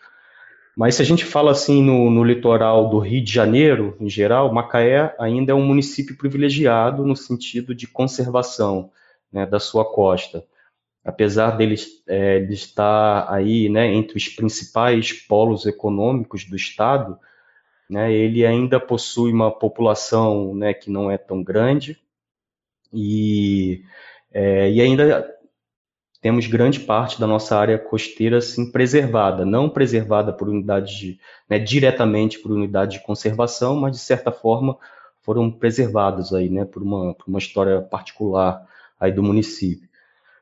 Mas 0.75 0.95
se 0.95 1.03
a 1.03 1.05
gente 1.05 1.27
fala 1.27 1.51
assim 1.51 1.83
no, 1.83 2.09
no, 2.09 2.25
litoral 2.25 2.89
do 2.89 2.99
Rio 2.99 3.23
de 3.23 3.31
Janeiro, 3.31 3.95
em 4.01 4.09
geral, 4.09 4.51
Macaé 4.51 5.15
ainda 5.21 5.53
é 5.53 5.55
um 5.55 5.67
município 5.67 6.17
privilegiado 6.17 7.05
no 7.05 7.15
sentido 7.15 7.75
de 7.75 7.87
conservação 7.87 8.91
né, 9.31 9.45
da 9.45 9.61
sua 9.61 9.85
costa. 9.85 10.43
Apesar 11.05 11.51
dele, 11.51 11.75
é, 12.09 12.41
de 12.41 12.55
estar 12.55 13.31
aí 13.31 13.69
né, 13.69 13.93
entre 13.93 14.17
os 14.17 14.27
principais 14.27 15.13
polos 15.13 15.67
econômicos 15.67 16.47
do 16.47 16.57
estado, 16.57 17.19
né, 17.89 18.13
ele 18.13 18.45
ainda 18.45 18.81
possui 18.81 19.33
uma 19.33 19.51
população 19.51 20.55
né, 20.55 20.75
que 20.75 20.91
não 20.91 21.11
é 21.11 21.17
tão 21.17 21.43
grande. 21.43 21.99
E, 22.93 23.83
é, 24.33 24.71
e 24.71 24.81
ainda 24.81 25.33
temos 26.21 26.47
grande 26.47 26.81
parte 26.81 27.21
da 27.21 27.27
nossa 27.27 27.57
área 27.57 27.79
costeira 27.79 28.39
assim, 28.39 28.71
preservada, 28.71 29.45
não 29.45 29.69
preservada 29.69 30.33
por 30.33 30.49
unidades 30.49 30.95
de, 30.95 31.21
né, 31.49 31.59
diretamente 31.59 32.39
por 32.39 32.51
unidade 32.51 32.99
de 32.99 33.05
conservação, 33.05 33.77
mas 33.77 33.93
de 33.93 34.03
certa 34.03 34.33
forma 34.33 34.77
foram 35.23 35.51
preservadas 35.51 36.33
aí, 36.33 36.49
né, 36.49 36.65
por 36.65 36.83
uma, 36.83 37.15
por 37.15 37.29
uma 37.29 37.39
história 37.39 37.81
particular 37.83 38.67
aí 38.99 39.13
do 39.13 39.23
município. 39.23 39.89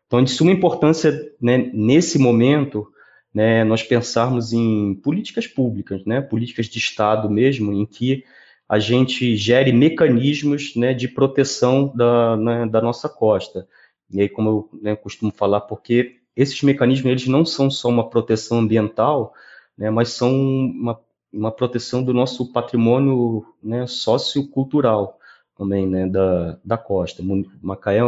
Então, 0.07 0.23
de 0.23 0.31
suma 0.31 0.53
importância 0.53 1.33
né, 1.41 1.71
nesse 1.75 2.19
momento 2.19 2.87
né, 3.35 3.65
nós 3.65 3.83
pensarmos 3.83 4.53
em 4.53 4.95
políticas 4.95 5.47
públicas, 5.47 6.05
né, 6.05 6.21
políticas 6.21 6.67
de 6.67 6.79
Estado 6.79 7.29
mesmo, 7.29 7.73
em 7.73 7.85
que 7.85 8.25
a 8.69 8.79
gente 8.79 9.37
gere 9.37 9.73
mecanismos 9.73 10.77
né, 10.77 10.95
de 10.95 11.09
proteção 11.09 11.93
da, 11.95 12.37
né, 12.37 12.67
da 12.67 12.81
nossa 12.81 13.09
costa. 13.09 13.69
E 14.11 14.21
aí, 14.21 14.29
como 14.29 14.49
eu 14.49 14.81
né, 14.81 14.97
costumo 14.97 15.33
falar, 15.33 15.63
porque 15.63 16.21
esses 16.37 16.63
mecanismos 16.63 17.11
eles 17.11 17.27
não 17.27 17.45
são 17.45 17.71
só 17.71 17.89
uma 17.89 18.09
proteção 18.09 18.61
ambiental, 18.61 19.35
né, 19.77 19.91
mas 19.91 20.11
são 20.11 20.33
uma, 20.33 21.01
uma 21.33 21.51
proteção 21.51 22.03
do 22.03 22.15
nosso 22.15 22.53
patrimônio 22.53 23.45
né, 23.63 23.87
sociocultural 23.87 25.19
também 25.57 25.87
né, 25.87 26.07
da, 26.07 26.59
da 26.65 26.79
costa. 26.79 27.23
Macaé, 27.61 28.01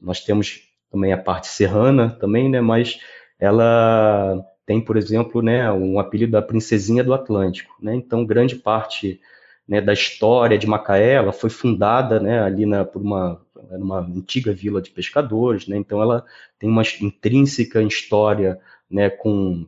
nós 0.00 0.20
temos 0.20 0.68
também 0.90 1.12
a 1.12 1.18
parte 1.18 1.48
serrana 1.48 2.10
também, 2.10 2.48
né, 2.48 2.60
mas 2.60 2.98
ela 3.38 4.44
tem, 4.66 4.80
por 4.80 4.96
exemplo, 4.96 5.40
né, 5.40 5.72
um 5.72 5.98
apelido 5.98 6.32
da 6.32 6.42
princesinha 6.42 7.02
do 7.02 7.14
Atlântico. 7.14 7.74
Né? 7.80 7.94
Então, 7.94 8.26
grande 8.26 8.56
parte 8.56 9.20
né, 9.66 9.80
da 9.80 9.92
história 9.92 10.58
de 10.58 10.66
Macaé 10.66 11.14
ela 11.14 11.32
foi 11.32 11.48
fundada 11.48 12.20
né, 12.20 12.42
ali 12.42 12.66
na, 12.66 12.84
por 12.84 13.00
uma, 13.00 13.40
uma 13.70 14.00
antiga 14.00 14.52
vila 14.52 14.82
de 14.82 14.90
pescadores. 14.90 15.66
Né? 15.66 15.76
Então, 15.76 16.02
ela 16.02 16.24
tem 16.58 16.68
uma 16.68 16.82
intrínseca 17.00 17.82
história 17.82 18.60
né, 18.90 19.08
com, 19.08 19.66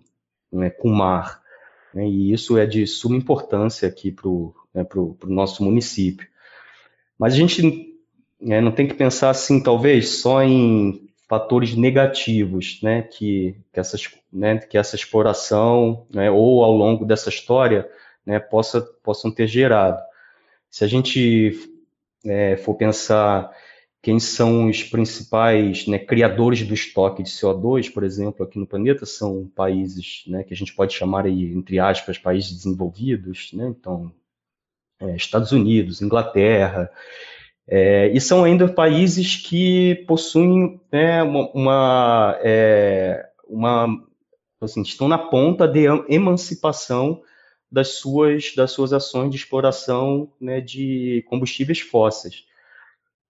né, 0.52 0.68
com 0.68 0.88
o 0.88 0.94
mar. 0.94 1.40
Né? 1.94 2.06
E 2.06 2.32
isso 2.32 2.58
é 2.58 2.66
de 2.66 2.86
suma 2.86 3.16
importância 3.16 3.88
aqui 3.88 4.10
para 4.10 4.28
o 4.28 4.54
né, 4.74 4.84
nosso 5.24 5.64
município. 5.64 6.26
Mas 7.18 7.34
a 7.34 7.36
gente 7.36 7.96
né, 8.40 8.60
não 8.60 8.72
tem 8.72 8.86
que 8.86 8.94
pensar 8.94 9.30
assim, 9.30 9.62
talvez, 9.62 10.08
só 10.20 10.42
em 10.42 11.09
fatores 11.30 11.76
negativos 11.76 12.80
né, 12.82 13.02
que, 13.02 13.54
que, 13.72 13.78
essas, 13.78 14.10
né, 14.32 14.58
que 14.58 14.76
essa 14.76 14.96
exploração 14.96 16.04
né, 16.12 16.28
ou 16.28 16.64
ao 16.64 16.72
longo 16.72 17.04
dessa 17.04 17.28
história 17.28 17.88
né, 18.26 18.40
possa, 18.40 18.80
possam 18.80 19.30
ter 19.30 19.46
gerado. 19.46 20.02
Se 20.68 20.82
a 20.82 20.88
gente 20.88 21.70
é, 22.26 22.56
for 22.56 22.74
pensar 22.74 23.48
quem 24.02 24.18
são 24.18 24.68
os 24.68 24.82
principais 24.82 25.86
né, 25.86 26.00
criadores 26.00 26.66
do 26.66 26.74
estoque 26.74 27.22
de 27.22 27.30
CO2, 27.30 27.92
por 27.92 28.02
exemplo, 28.02 28.44
aqui 28.44 28.58
no 28.58 28.66
planeta, 28.66 29.06
são 29.06 29.46
países 29.54 30.24
né, 30.26 30.42
que 30.42 30.52
a 30.52 30.56
gente 30.56 30.74
pode 30.74 30.94
chamar 30.94 31.26
aí, 31.26 31.52
entre 31.54 31.78
aspas, 31.78 32.18
países 32.18 32.56
desenvolvidos, 32.56 33.52
né, 33.52 33.68
então, 33.68 34.12
é, 34.98 35.14
Estados 35.14 35.52
Unidos, 35.52 36.02
Inglaterra, 36.02 36.90
é, 37.68 38.08
e 38.08 38.20
são 38.20 38.44
ainda 38.44 38.68
países 38.68 39.36
que 39.36 40.04
possuem 40.06 40.80
né, 40.92 41.22
uma, 41.22 41.50
uma, 41.52 42.38
é, 42.42 43.28
uma 43.48 43.86
assim, 44.60 44.82
estão 44.82 45.08
na 45.08 45.18
ponta 45.18 45.66
de 45.66 45.86
emancipação 46.08 47.22
das 47.70 47.94
suas, 47.94 48.54
das 48.56 48.72
suas 48.72 48.92
ações 48.92 49.30
de 49.30 49.36
exploração 49.36 50.32
né, 50.40 50.60
de 50.60 51.24
combustíveis 51.28 51.80
fósseis. 51.80 52.44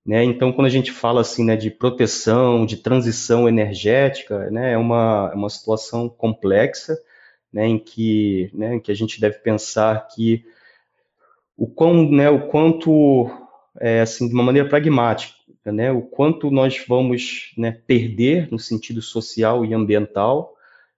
Né? 0.05 0.25
Então, 0.25 0.53
quando 0.53 0.67
a 0.67 0.71
gente 0.71 0.91
fala 0.91 1.21
assim, 1.21 1.45
né, 1.45 1.57
de 1.57 1.71
proteção, 1.71 2.65
de 2.65 2.79
transição 2.79 3.47
energética, 3.49 4.51
né, 4.51 4.73
é 4.73 4.79
uma, 4.79 5.31
é 5.33 5.37
uma 5.37 5.51
situação 5.51 6.09
complexa 6.09 6.99
né, 7.53 7.67
em, 7.67 7.79
que, 7.79 8.51
né, 8.55 8.77
em 8.77 8.81
que 8.81 8.91
a 8.91 8.95
gente 8.95 9.21
deve 9.21 9.39
pensar 9.39 10.09
que 10.09 10.45
o, 11.57 11.67
quão, 11.67 12.11
né, 12.11 12.31
o 12.31 12.49
quanto 12.49 13.31
é, 13.81 14.03
assim, 14.03 14.29
de 14.29 14.35
uma 14.35 14.43
maneira 14.43 14.69
pragmática, 14.69 15.35
né, 15.65 15.91
o 15.91 16.03
quanto 16.03 16.51
nós 16.51 16.85
vamos 16.87 17.53
né, 17.57 17.73
perder 17.87 18.49
no 18.51 18.59
sentido 18.59 19.01
social 19.01 19.65
e 19.65 19.75
ambiental, 19.75 20.55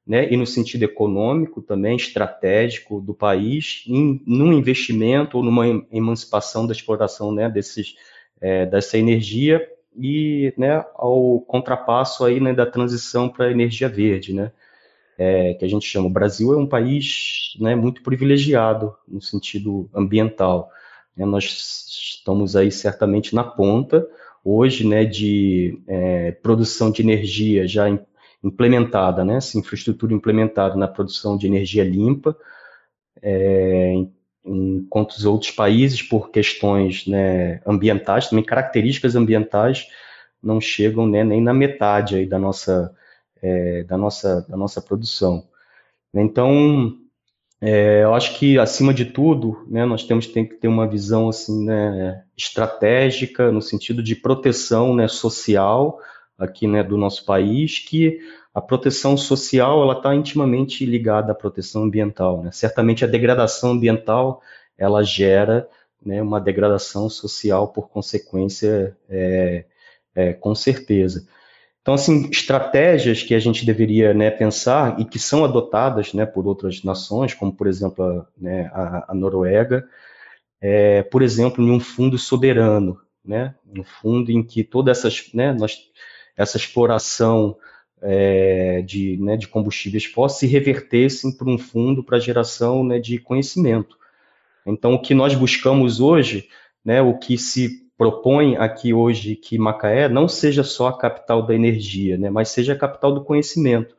né, 0.06 0.32
e 0.32 0.36
no 0.36 0.46
sentido 0.46 0.82
econômico 0.82 1.62
também, 1.62 1.96
estratégico 1.96 3.00
do 3.00 3.14
país, 3.14 3.84
em, 3.86 4.20
num 4.26 4.52
investimento 4.52 5.36
ou 5.36 5.44
numa 5.44 5.66
emancipação 5.92 6.66
da 6.66 6.72
exploração 6.72 7.32
né, 7.32 7.48
desses, 7.48 7.94
é, 8.40 8.66
dessa 8.66 8.98
energia 8.98 9.64
e 9.96 10.52
né, 10.56 10.84
ao 10.96 11.40
contrapasso 11.40 12.24
aí, 12.24 12.40
né, 12.40 12.52
da 12.52 12.66
transição 12.66 13.28
para 13.28 13.46
a 13.46 13.50
energia 13.50 13.88
verde. 13.88 14.32
Né. 14.34 14.50
é, 15.18 15.54
que 15.54 15.64
a 15.64 15.68
gente 15.68 15.86
chama. 15.86 16.08
O 16.08 16.12
Brasil 16.12 16.52
é 16.52 16.56
um 16.56 16.66
país 16.66 17.54
né, 17.60 17.74
muito 17.74 18.02
privilegiado 18.02 18.94
no 19.06 19.20
sentido 19.20 19.88
ambiental. 19.94 20.70
Né? 21.16 21.24
Nós 21.24 21.44
estamos 21.90 22.56
aí 22.56 22.70
certamente 22.70 23.34
na 23.34 23.44
ponta 23.44 24.06
hoje 24.44 24.86
né, 24.86 25.04
de 25.04 25.80
é, 25.86 26.32
produção 26.32 26.90
de 26.90 27.02
energia 27.02 27.66
já 27.66 27.86
implementada, 28.42 29.24
né, 29.24 29.36
essa 29.36 29.56
infraestrutura 29.56 30.12
implementada 30.12 30.74
na 30.74 30.88
produção 30.88 31.36
de 31.36 31.46
energia 31.46 31.84
limpa, 31.84 32.36
é, 33.22 33.94
enquanto 34.44 35.12
os 35.12 35.24
outros 35.24 35.52
países, 35.52 36.02
por 36.02 36.30
questões 36.30 37.06
né, 37.06 37.60
ambientais, 37.64 38.28
também 38.28 38.44
características 38.44 39.14
ambientais, 39.14 39.86
não 40.42 40.60
chegam 40.60 41.06
né, 41.06 41.22
nem 41.22 41.40
na 41.40 41.54
metade 41.54 42.16
aí 42.16 42.26
da 42.26 42.38
nossa, 42.38 42.92
é, 43.40 43.84
da 43.84 43.96
nossa, 43.96 44.44
da 44.48 44.56
nossa 44.56 44.82
produção. 44.82 45.46
Então, 46.12 46.98
é, 47.64 48.02
eu 48.02 48.12
acho 48.12 48.36
que, 48.40 48.58
acima 48.58 48.92
de 48.92 49.04
tudo, 49.04 49.64
né, 49.68 49.84
nós 49.84 50.02
temos 50.02 50.26
tem 50.26 50.44
que 50.44 50.56
ter 50.56 50.66
uma 50.66 50.88
visão 50.88 51.28
assim, 51.28 51.64
né, 51.64 52.24
estratégica, 52.36 53.52
no 53.52 53.62
sentido 53.62 54.02
de 54.02 54.16
proteção 54.16 54.92
né, 54.96 55.06
social 55.06 56.00
aqui 56.36 56.66
né, 56.66 56.82
do 56.82 56.98
nosso 56.98 57.24
país, 57.24 57.78
que 57.78 58.18
a 58.52 58.60
proteção 58.60 59.16
social 59.16 59.80
ela 59.80 59.92
está 59.92 60.12
intimamente 60.12 60.84
ligada 60.84 61.30
à 61.30 61.36
proteção 61.36 61.84
ambiental. 61.84 62.42
Né? 62.42 62.50
Certamente 62.50 63.04
a 63.04 63.08
degradação 63.08 63.70
ambiental 63.70 64.42
ela 64.76 65.04
gera 65.04 65.68
né, 66.04 66.20
uma 66.20 66.40
degradação 66.40 67.08
social 67.08 67.68
por 67.68 67.88
consequência, 67.88 68.96
é, 69.08 69.64
é, 70.16 70.32
com 70.32 70.52
certeza. 70.52 71.28
Então, 71.82 71.94
assim, 71.94 72.30
estratégias 72.30 73.24
que 73.24 73.34
a 73.34 73.40
gente 73.40 73.66
deveria 73.66 74.14
né, 74.14 74.30
pensar 74.30 75.00
e 75.00 75.04
que 75.04 75.18
são 75.18 75.44
adotadas 75.44 76.14
né, 76.14 76.24
por 76.24 76.46
outras 76.46 76.84
nações, 76.84 77.34
como, 77.34 77.52
por 77.52 77.66
exemplo, 77.66 78.04
a, 78.04 78.26
né, 78.38 78.70
a, 78.72 79.10
a 79.10 79.14
Noruega, 79.14 79.84
é, 80.60 81.02
por 81.02 81.22
exemplo, 81.22 81.62
em 81.62 81.72
um 81.72 81.80
fundo 81.80 82.16
soberano, 82.16 83.00
né, 83.24 83.56
um 83.66 83.82
fundo 83.82 84.30
em 84.30 84.44
que 84.44 84.62
toda 84.62 84.92
essas, 84.92 85.32
né, 85.34 85.52
nós, 85.52 85.90
essa 86.36 86.56
exploração 86.56 87.56
é, 88.00 88.80
de, 88.82 89.16
né, 89.16 89.36
de 89.36 89.48
combustíveis 89.48 90.04
fósseis 90.04 90.38
se 90.38 90.46
revertessem 90.46 91.36
para 91.36 91.48
um 91.48 91.58
fundo 91.58 92.04
para 92.04 92.20
geração 92.20 92.84
né, 92.84 93.00
de 93.00 93.18
conhecimento. 93.18 93.96
Então, 94.64 94.94
o 94.94 95.02
que 95.02 95.14
nós 95.14 95.34
buscamos 95.34 95.98
hoje, 95.98 96.48
né, 96.84 97.02
o 97.02 97.18
que 97.18 97.36
se 97.36 97.81
propõe 97.96 98.56
aqui 98.56 98.92
hoje 98.92 99.36
que 99.36 99.58
Macaé 99.58 100.08
não 100.08 100.26
seja 100.26 100.64
só 100.64 100.88
a 100.88 100.98
capital 100.98 101.44
da 101.44 101.54
energia, 101.54 102.16
né, 102.18 102.30
mas 102.30 102.48
seja 102.48 102.72
a 102.72 102.78
capital 102.78 103.12
do 103.12 103.24
conhecimento. 103.24 103.96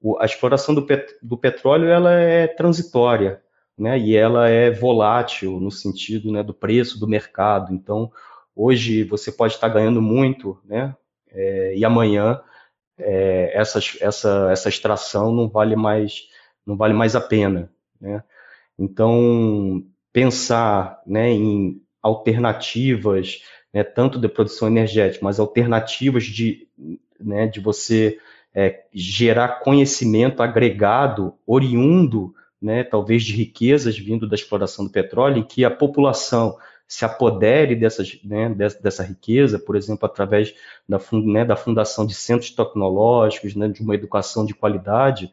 O, 0.00 0.18
a 0.18 0.24
exploração 0.24 0.74
do, 0.74 0.82
pet, 0.82 1.16
do, 1.22 1.36
petróleo 1.36 1.88
ela 1.88 2.12
é 2.12 2.46
transitória, 2.46 3.42
né, 3.76 3.98
e 3.98 4.16
ela 4.16 4.48
é 4.48 4.70
volátil 4.70 5.60
no 5.60 5.70
sentido 5.70 6.30
né, 6.32 6.42
do 6.42 6.54
preço 6.54 6.98
do 6.98 7.08
mercado. 7.08 7.74
Então, 7.74 8.10
hoje 8.54 9.04
você 9.04 9.30
pode 9.30 9.54
estar 9.54 9.68
ganhando 9.68 10.00
muito, 10.00 10.58
né, 10.64 10.94
é, 11.30 11.76
e 11.76 11.84
amanhã 11.84 12.40
é, 12.98 13.52
essa, 13.54 13.78
essa, 14.00 14.68
extração 14.68 15.32
não 15.32 15.48
vale 15.48 15.76
mais 15.76 16.28
não 16.64 16.76
vale 16.76 16.94
mais 16.94 17.14
a 17.14 17.20
pena, 17.20 17.70
né? 18.00 18.24
Então 18.78 19.84
pensar, 20.12 21.02
né, 21.06 21.30
em 21.30 21.80
alternativas, 22.06 23.42
né, 23.72 23.82
tanto 23.82 24.18
de 24.18 24.28
produção 24.28 24.68
energética, 24.68 25.24
mas 25.24 25.38
alternativas 25.38 26.24
de, 26.24 26.68
né, 27.20 27.46
de 27.46 27.60
você 27.60 28.18
é, 28.54 28.84
gerar 28.92 29.60
conhecimento 29.60 30.42
agregado, 30.42 31.34
oriundo, 31.46 32.34
né, 32.62 32.84
talvez 32.84 33.24
de 33.24 33.34
riquezas 33.34 33.98
vindo 33.98 34.28
da 34.28 34.34
exploração 34.34 34.84
do 34.84 34.90
petróleo, 34.90 35.38
em 35.38 35.42
que 35.42 35.64
a 35.64 35.70
população 35.70 36.56
se 36.88 37.04
apodere 37.04 37.74
dessas, 37.74 38.18
né, 38.24 38.48
dessa, 38.48 38.80
dessa, 38.80 39.02
riqueza, 39.02 39.58
por 39.58 39.74
exemplo, 39.74 40.06
através 40.06 40.54
da, 40.88 41.00
né, 41.12 41.44
da 41.44 41.56
fundação 41.56 42.06
de 42.06 42.14
centros 42.14 42.50
tecnológicos, 42.52 43.56
né, 43.56 43.68
de 43.68 43.82
uma 43.82 43.94
educação 43.94 44.46
de 44.46 44.54
qualidade, 44.54 45.32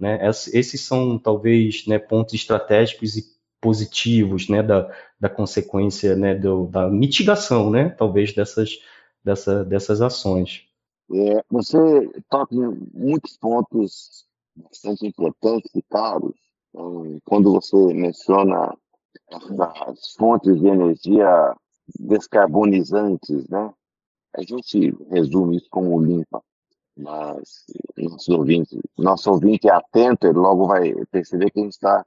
né, 0.00 0.18
esses 0.28 0.80
são 0.80 1.18
talvez 1.18 1.86
né, 1.86 1.98
pontos 1.98 2.34
estratégicos 2.34 3.16
e 3.16 3.33
positivos 3.64 4.50
né, 4.50 4.62
da, 4.62 4.94
da 5.18 5.30
consequência 5.30 6.14
né, 6.14 6.34
do, 6.34 6.66
da 6.66 6.86
mitigação, 6.90 7.70
né, 7.70 7.88
talvez 7.88 8.34
dessas, 8.34 8.78
dessa, 9.24 9.64
dessas 9.64 10.02
ações. 10.02 10.68
É, 11.10 11.42
você 11.50 11.78
toca 12.28 12.54
em 12.54 12.78
muitos 12.92 13.38
pontos 13.38 14.26
bastante 14.54 15.06
importantes 15.06 15.70
e 15.74 15.82
caros 15.82 16.44
então, 16.74 17.20
quando 17.24 17.52
você 17.52 17.76
menciona 17.94 18.76
as 19.30 20.12
fontes 20.18 20.58
de 20.60 20.66
energia 20.66 21.54
descarbonizantes, 22.00 23.48
né? 23.48 23.72
A 24.36 24.42
gente 24.42 24.92
resume 25.08 25.56
isso 25.56 25.68
como 25.70 26.02
limpa, 26.02 26.42
mas 26.96 27.64
nosso 27.96 28.36
ouvinte, 28.36 28.80
nosso 28.98 29.30
ouvinte 29.30 29.68
é 29.68 29.72
atento, 29.72 30.26
ele 30.26 30.38
logo 30.38 30.66
vai 30.66 30.92
perceber 31.12 31.50
que 31.50 31.60
a 31.60 31.62
gente 31.62 31.72
está 31.74 32.04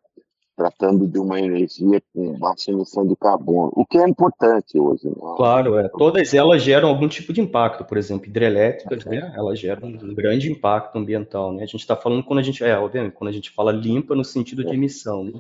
tratando 0.58 1.08
de 1.08 1.20
uma 1.20 1.40
energia 1.40 2.02
com 2.12 2.34
baixa 2.40 2.72
emissão 2.72 3.06
de 3.06 3.16
carbono, 3.16 3.72
o 3.76 3.86
que 3.86 4.00
é 4.00 4.10
importante 4.10 4.80
hoje. 4.80 5.08
Né? 5.08 5.14
Claro, 5.38 5.78
é. 5.78 5.88
todas 5.88 6.34
elas 6.34 6.64
geram 6.64 6.90
algum 6.90 7.08
tipo 7.08 7.32
de 7.32 7.40
impacto, 7.40 7.86
por 7.86 7.96
exemplo, 7.96 8.28
hidrelétricas, 8.28 9.06
né? 9.06 9.32
elas 9.36 9.60
geram 9.60 9.88
um 9.88 10.16
grande 10.16 10.52
impacto 10.52 10.98
ambiental. 10.98 11.54
Né? 11.54 11.62
A 11.62 11.68
gente 11.68 11.82
está 11.82 11.96
falando 11.96 12.24
quando 12.24 12.40
a 12.40 12.44
gente, 12.44 12.64
é, 12.64 12.76
obviamente, 12.76 13.14
quando 13.14 13.30
a 13.30 13.34
gente 13.34 13.52
fala 13.52 13.72
limpa 13.72 14.16
no 14.16 14.26
sentido 14.26 14.64
de 14.64 14.72
é. 14.72 14.74
emissão. 14.74 15.26
Né? 15.26 15.32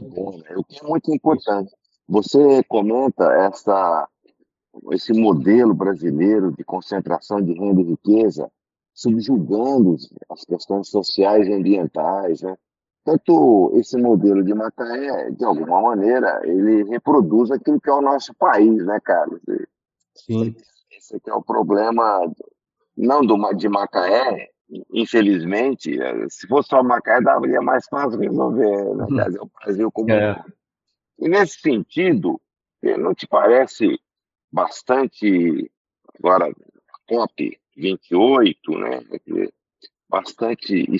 O 0.56 0.63
que 0.63 0.80
é 0.80 0.88
muito 0.88 1.12
importante. 1.12 1.73
Você 2.08 2.63
comenta 2.67 3.25
essa, 3.47 4.08
esse 4.91 5.12
modelo 5.13 5.73
brasileiro 5.73 6.53
de 6.56 6.63
concentração 6.63 7.41
de 7.41 7.53
renda 7.53 7.82
e 7.82 7.86
riqueza 7.86 8.49
subjugando 8.93 9.95
as 10.30 10.45
questões 10.45 10.89
sociais 10.89 11.47
e 11.47 11.53
ambientais, 11.53 12.41
né? 12.41 12.56
Tanto 13.08 13.72
esse 13.76 13.98
modelo 13.98 14.43
de 14.43 14.54
Macaé, 14.54 15.32
de 15.32 15.46
alguma 15.46 15.82
maneira, 15.82 16.41
ele 16.43 16.84
reproduz 16.89 17.50
aquilo 17.50 17.80
que 17.80 17.89
é 17.89 17.93
o 17.93 18.02
nosso 18.02 18.34
país, 18.34 18.86
né, 18.86 19.00
Carlos? 19.00 19.39
Sim. 20.13 20.54
Esse 20.91 21.15
aqui 21.15 21.30
é 21.30 21.34
o 21.34 21.41
problema, 21.41 22.30
não 22.98 23.22
do, 23.22 23.38
de 23.54 23.70
Macaé, 23.70 24.50
infelizmente, 24.91 25.98
se 26.30 26.46
fosse 26.48 26.67
só 26.67 26.84
Macaé, 26.84 27.22
daria 27.22 27.62
mais 27.62 27.86
fácil 27.88 28.20
resolver, 28.20 28.96
né? 28.96 29.06
Uhum. 29.10 29.20
É 29.22 29.41
o 29.41 29.50
Brasil 29.58 29.89
como 29.89 30.12
é. 30.12 30.43
E 31.17 31.30
nesse 31.30 31.62
sentido, 31.62 32.41
não 33.00 33.15
te 33.15 33.26
parece 33.26 33.98
bastante, 34.52 35.72
agora, 36.20 36.54
COP 37.08 37.58
28, 37.78 38.72
né? 38.80 39.00
Bastante 40.10 40.93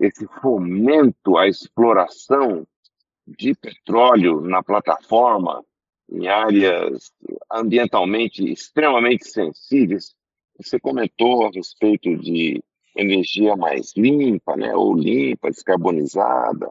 esse 0.00 0.26
fomento 0.40 1.36
à 1.36 1.48
exploração 1.48 2.66
de 3.26 3.54
petróleo 3.54 4.40
na 4.40 4.62
plataforma 4.62 5.64
em 6.08 6.28
áreas 6.28 7.12
ambientalmente 7.50 8.44
extremamente 8.50 9.28
sensíveis. 9.28 10.14
Você 10.56 10.78
comentou 10.78 11.46
a 11.46 11.50
respeito 11.50 12.16
de 12.16 12.62
energia 12.96 13.56
mais 13.56 13.92
limpa, 13.96 14.56
né, 14.56 14.74
ou 14.74 14.94
limpa, 14.94 15.50
descarbonizada. 15.50 16.70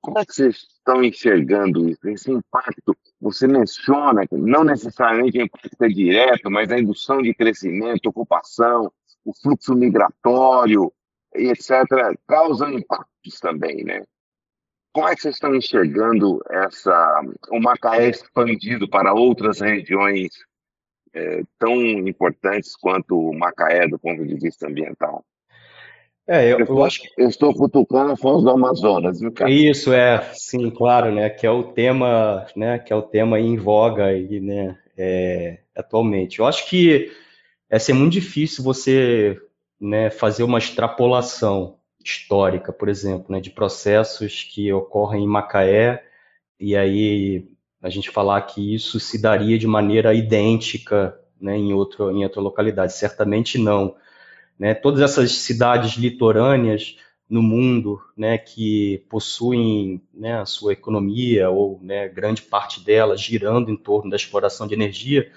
Como 0.00 0.18
é 0.18 0.24
que 0.24 0.34
vocês 0.34 0.56
estão 0.56 1.02
enxergando 1.02 1.88
isso? 1.88 2.08
Esse 2.08 2.30
impacto, 2.30 2.96
você 3.20 3.46
menciona, 3.46 4.26
não 4.32 4.62
necessariamente 4.62 5.38
o 5.38 5.42
impacto 5.42 5.82
é 5.82 5.88
direto, 5.88 6.50
mas 6.50 6.70
a 6.70 6.78
indução 6.78 7.22
de 7.22 7.32
crescimento, 7.34 8.08
ocupação, 8.08 8.92
o 9.24 9.32
fluxo 9.32 9.74
migratório, 9.74 10.92
etc., 11.34 12.16
causam 12.26 12.72
impactos 12.72 13.40
também, 13.40 13.84
né? 13.84 14.02
Como 14.92 15.08
é 15.08 15.14
que 15.14 15.22
vocês 15.22 15.34
estão 15.34 15.54
enxergando 15.54 16.40
essa, 16.48 17.20
o 17.50 17.60
Macaé 17.60 18.10
expandido 18.10 18.88
para 18.88 19.12
outras 19.12 19.60
regiões 19.60 20.28
é, 21.12 21.42
tão 21.58 21.74
importantes 22.06 22.76
quanto 22.76 23.18
o 23.18 23.36
Macaé 23.36 23.88
do 23.88 23.98
ponto 23.98 24.24
de 24.24 24.36
vista 24.36 24.68
ambiental? 24.68 25.24
É, 26.26 26.52
eu, 26.52 26.58
eu, 26.60 26.84
acho 26.84 27.02
que... 27.02 27.08
eu 27.18 27.28
estou 27.28 27.52
cutucando 27.52 28.12
a 28.12 28.16
Foz 28.16 28.42
do 28.42 28.50
Amazonas, 28.50 29.20
viu, 29.20 29.30
cara? 29.30 29.50
Isso, 29.50 29.92
é, 29.92 30.22
sim, 30.32 30.70
claro, 30.70 31.12
né, 31.12 31.28
que 31.28 31.46
é 31.46 31.50
o 31.50 31.64
tema, 31.64 32.46
né, 32.56 32.78
que 32.78 32.92
é 32.92 32.96
o 32.96 33.02
tema 33.02 33.38
em 33.38 33.56
voga 33.56 34.06
aí, 34.06 34.40
né, 34.40 34.78
é, 34.96 35.58
atualmente. 35.76 36.38
Eu 36.38 36.46
acho 36.46 36.68
que 36.68 37.12
é 37.68 37.78
ser 37.78 37.92
muito 37.92 38.12
difícil 38.12 38.64
você 38.64 39.38
né, 39.84 40.08
fazer 40.08 40.42
uma 40.44 40.58
extrapolação 40.58 41.76
histórica, 42.02 42.72
por 42.72 42.88
exemplo, 42.88 43.26
né, 43.28 43.38
de 43.38 43.50
processos 43.50 44.42
que 44.42 44.72
ocorrem 44.72 45.24
em 45.24 45.28
Macaé 45.28 46.02
e 46.58 46.74
aí 46.74 47.46
a 47.82 47.90
gente 47.90 48.10
falar 48.10 48.40
que 48.42 48.74
isso 48.74 48.98
se 48.98 49.20
daria 49.20 49.58
de 49.58 49.66
maneira 49.66 50.14
idêntica 50.14 51.18
né, 51.38 51.56
em, 51.58 51.74
outro, 51.74 52.10
em 52.10 52.24
outra 52.24 52.40
localidade. 52.40 52.94
Certamente 52.94 53.58
não. 53.58 53.94
Né? 54.58 54.72
Todas 54.72 55.02
essas 55.02 55.32
cidades 55.32 55.98
litorâneas 55.98 56.96
no 57.28 57.42
mundo, 57.42 58.00
né, 58.16 58.38
que 58.38 59.04
possuem 59.10 60.00
né, 60.14 60.40
a 60.40 60.46
sua 60.46 60.72
economia 60.72 61.50
ou 61.50 61.78
né, 61.82 62.08
grande 62.08 62.40
parte 62.40 62.82
dela 62.82 63.16
girando 63.16 63.70
em 63.70 63.76
torno 63.76 64.10
da 64.10 64.16
exploração 64.16 64.66
de 64.66 64.72
energia, 64.74 65.30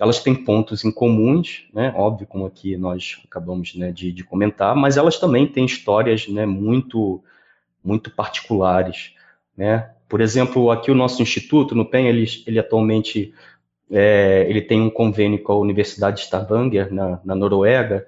elas 0.00 0.18
têm 0.20 0.34
pontos 0.34 0.82
em 0.82 0.90
comuns, 0.90 1.68
né, 1.74 1.92
óbvio, 1.94 2.26
como 2.26 2.46
aqui 2.46 2.74
nós 2.74 3.20
acabamos 3.26 3.74
né, 3.74 3.92
de, 3.92 4.10
de, 4.10 4.24
comentar, 4.24 4.74
mas 4.74 4.96
elas 4.96 5.18
também 5.18 5.46
têm 5.46 5.66
histórias 5.66 6.26
né, 6.26 6.46
muito, 6.46 7.22
muito 7.84 8.10
particulares. 8.10 9.14
Né? 9.54 9.90
Por 10.08 10.22
exemplo, 10.22 10.70
aqui 10.70 10.90
o 10.90 10.94
nosso 10.94 11.20
instituto, 11.20 11.74
no 11.74 11.84
PEN, 11.84 12.06
ele, 12.06 12.24
ele 12.46 12.58
atualmente 12.58 13.34
é, 13.90 14.46
ele 14.48 14.62
tem 14.62 14.80
um 14.80 14.88
convênio 14.88 15.42
com 15.42 15.52
a 15.52 15.58
Universidade 15.58 16.16
de 16.16 16.22
Stavanger, 16.22 16.90
na, 16.90 17.20
na 17.22 17.34
Noruega, 17.34 18.06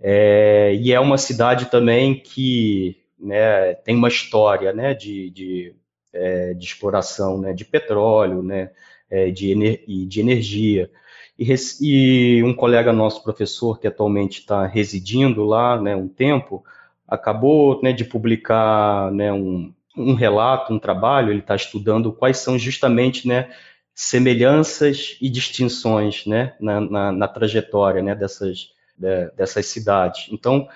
é, 0.00 0.74
e 0.74 0.92
é 0.92 1.00
uma 1.00 1.18
cidade 1.18 1.66
também 1.66 2.20
que 2.20 2.96
né, 3.18 3.74
tem 3.74 3.96
uma 3.96 4.08
história 4.08 4.72
né, 4.72 4.94
de, 4.94 5.30
de, 5.30 5.74
é, 6.12 6.54
de 6.54 6.64
exploração 6.64 7.40
né, 7.40 7.52
de 7.52 7.64
petróleo 7.64 8.44
né, 8.44 8.70
é, 9.10 9.30
de, 9.30 9.50
ener 9.50 9.84
de 10.06 10.20
energia. 10.20 10.88
E, 11.38 11.54
e, 11.80 12.42
um 12.42 12.54
colega 12.54 12.92
nosso, 12.92 13.22
professor, 13.22 13.78
que 13.78 13.86
atualmente 13.86 14.40
está 14.40 14.66
residindo 14.66 15.44
lá 15.44 15.80
né, 15.80 15.94
um 15.94 16.08
tempo, 16.08 16.64
acabou 17.06 17.80
né, 17.82 17.92
de 17.92 18.04
publicar 18.04 19.10
né, 19.12 19.32
um, 19.32 19.72
um 19.96 20.14
relato, 20.14 20.72
um 20.72 20.78
trabalho, 20.78 21.30
ele 21.30 21.40
está 21.40 21.54
estudando 21.54 22.12
quais 22.12 22.38
são 22.38 22.58
justamente 22.58 23.28
né, 23.28 23.50
semelhanças 23.94 25.16
e 25.20 25.28
distinções 25.28 26.26
né, 26.26 26.54
na, 26.60 26.80
na, 26.80 27.12
na 27.12 27.28
trajetória 27.28 28.02
né, 28.02 28.14
dessas, 28.14 28.70
de, 28.96 29.30
dessas 29.36 29.66
cidades. 29.66 30.28
Então, 30.30 30.68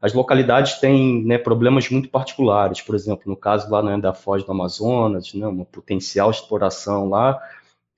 as 0.00 0.14
localidades 0.14 0.78
têm 0.78 1.22
né, 1.24 1.36
problemas 1.36 1.88
muito 1.90 2.08
particulares, 2.08 2.80
por 2.80 2.94
exemplo, 2.94 3.24
no 3.26 3.36
caso 3.36 3.70
lá 3.70 3.82
né, 3.82 3.98
da 3.98 4.14
Foz 4.14 4.42
do 4.42 4.50
Amazonas, 4.50 5.34
né, 5.34 5.46
uma 5.46 5.64
potencial 5.64 6.30
exploração 6.30 7.08
lá, 7.08 7.40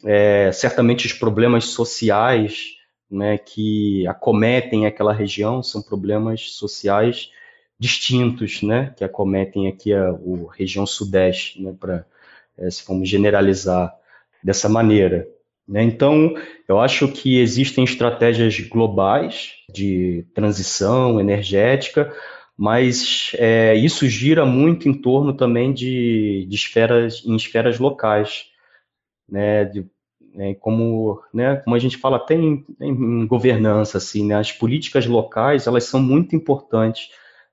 é, 0.04 0.50
certamente 0.52 1.06
os 1.06 1.12
problemas 1.12 1.66
sociais 1.66 2.76
né, 3.10 3.38
que 3.38 4.06
acometem 4.06 4.86
aquela 4.86 5.12
região 5.12 5.62
são 5.62 5.82
problemas 5.82 6.52
sociais 6.52 7.30
distintos, 7.78 8.62
né, 8.62 8.94
que 8.96 9.04
acometem 9.04 9.68
aqui 9.68 9.92
a, 9.92 10.10
a 10.10 10.16
região 10.56 10.86
sudeste, 10.86 11.60
né, 11.60 11.74
para 11.78 12.06
é, 12.56 12.70
se 12.70 12.82
formos 12.82 13.08
generalizar 13.08 13.92
dessa 14.42 14.68
maneira. 14.68 15.26
Né? 15.66 15.82
Então, 15.82 16.34
eu 16.68 16.80
acho 16.80 17.08
que 17.08 17.38
existem 17.38 17.84
estratégias 17.84 18.58
globais 18.60 19.52
de 19.72 20.24
transição 20.34 21.20
energética, 21.20 22.12
mas 22.56 23.32
é, 23.34 23.74
isso 23.74 24.08
gira 24.08 24.44
muito 24.44 24.88
em 24.88 24.94
torno 24.94 25.32
também 25.32 25.72
de, 25.72 26.46
de 26.48 26.54
esferas, 26.54 27.22
em 27.24 27.34
esferas 27.34 27.78
locais, 27.78 28.51
né? 29.28 29.64
De, 29.64 29.86
né, 30.34 30.54
como, 30.54 31.20
né, 31.32 31.56
como 31.56 31.76
a 31.76 31.78
gente 31.78 31.98
fala 31.98 32.16
até 32.16 32.34
em, 32.34 32.64
em 32.80 33.26
governança, 33.26 33.98
assim, 33.98 34.26
né, 34.26 34.36
as 34.36 34.50
políticas 34.50 35.06
locais 35.06 35.66
elas 35.66 35.84
são 35.84 36.00
muito 36.00 36.34
importantes 36.34 37.10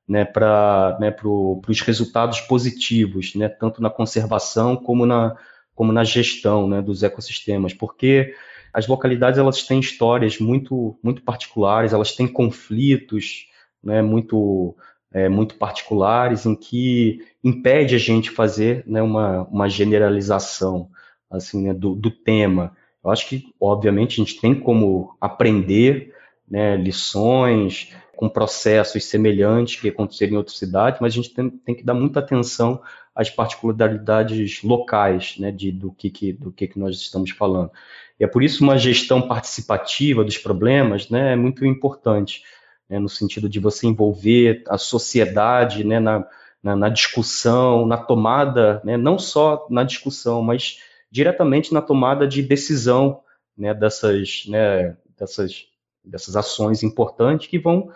né, 0.08 0.26
para 0.26 0.98
né, 1.00 1.12
pro, 1.12 1.62
os 1.68 1.82
resultados 1.82 2.42
positivos, 2.42 3.36
né, 3.36 3.50
tanto 3.50 3.82
na 3.82 3.90
conservação 3.90 4.76
como 4.76 5.06
na, 5.06 5.36
como 5.76 5.92
na 5.92 6.04
gestão 6.04 6.68
né, 6.68 6.82
dos 6.82 7.04
ecossistemas, 7.04 7.74
porque 7.74 8.34
as 8.74 8.88
localidades 8.88 9.40
elas 9.40 9.64
têm 9.64 9.80
histórias 9.80 10.40
muito, 10.40 10.98
muito 11.04 11.22
particulares, 11.22 11.94
elas 11.94 12.16
têm 12.16 12.28
conflitos 12.28 13.48
né, 13.84 14.02
muito, 14.02 14.76
é, 15.12 15.28
muito 15.28 15.56
particulares 15.56 16.46
em 16.46 16.56
que 16.56 17.20
impede 17.44 17.96
a 17.96 18.00
gente 18.00 18.30
fazer 18.30 18.84
né, 18.88 19.02
uma, 19.02 19.44
uma 19.44 19.70
generalização 19.70 20.90
assim, 21.30 21.64
né, 21.64 21.74
do, 21.74 21.96
do 21.96 22.10
tema. 22.12 22.76
Eu 23.04 23.12
acho 23.12 23.28
que, 23.28 23.54
obviamente, 23.60 24.22
a 24.22 24.26
gente 24.26 24.40
tem 24.40 24.54
como 24.54 25.16
aprender 25.22 26.14
né, 26.50 26.76
lições 26.76 27.94
com 28.16 28.28
processos 28.28 29.06
semelhantes 29.06 29.80
que 29.80 29.88
aconteceram 29.88 30.34
em 30.34 30.38
outras 30.38 30.58
cidades, 30.58 31.00
mas 31.00 31.14
a 31.14 31.16
gente 31.16 31.34
tem, 31.34 31.50
tem 31.50 31.76
que 31.76 31.84
dar 31.84 31.94
muita 31.94 32.20
atenção 32.20 32.82
as 33.16 33.30
particularidades 33.30 34.62
locais 34.64 35.38
né, 35.38 35.52
de, 35.52 35.72
do, 35.72 35.92
que, 35.92 36.10
que, 36.10 36.34
do 36.34 36.52
que, 36.52 36.68
que 36.68 36.80
nós 36.80 36.96
estamos 36.98 37.32
falando. 37.32 37.72
E 38.20 38.24
é 38.24 38.28
por 38.28 38.44
isso 38.44 38.64
uma 38.64 38.78
gestão 38.78 39.22
participativa 39.22 40.24
dos 40.24 40.38
problemas 40.38 41.10
né, 41.10 41.34
é 41.34 41.36
muito 41.36 41.66
importante, 41.66 42.44
né, 42.90 43.00
no 43.00 43.08
sentido 43.08 43.48
de 43.48 43.60
você 43.60 43.88
envolver 43.88 44.64
a 44.68 44.78
sociedade 44.78 45.84
né, 45.86 46.00
na, 46.00 46.26
na, 46.62 46.76
na, 46.76 46.90
discussão, 46.90 47.86
na 47.86 47.98
tomada, 47.98 48.82
né, 48.84 48.98
não 48.98 49.18
só 49.18 49.66
na 49.70 49.84
discussão, 49.84 50.42
mas 50.42 50.80
diretamente 51.12 51.74
na 51.74 51.82
tomada 51.82 52.28
de 52.28 52.42
decisão 52.42 53.22
né, 53.58 53.74
dessas, 53.74 54.46
né, 54.48 54.96
dessas, 55.18 55.66
dessas 56.04 56.36
ações 56.36 56.84
importantes 56.84 57.48
que 57.48 57.60
vão 57.60 57.92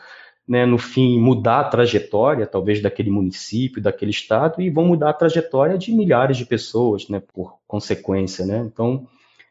né, 0.48 0.66
no 0.66 0.78
fim, 0.78 1.20
mudar 1.20 1.62
a 1.62 1.64
trajetória, 1.64 2.46
talvez, 2.46 2.82
daquele 2.82 3.10
município, 3.10 3.82
daquele 3.82 4.12
estado, 4.12 4.62
e 4.62 4.70
vão 4.70 4.86
mudar 4.86 5.12
a 5.12 5.14
trajetória 5.14 5.78
de 5.78 5.92
milhares 5.94 6.38
de 6.38 6.46
pessoas, 6.46 7.08
né, 7.08 7.22
por 7.34 7.60
consequência, 7.66 8.46
né? 8.46 8.60
Então, 8.66 9.08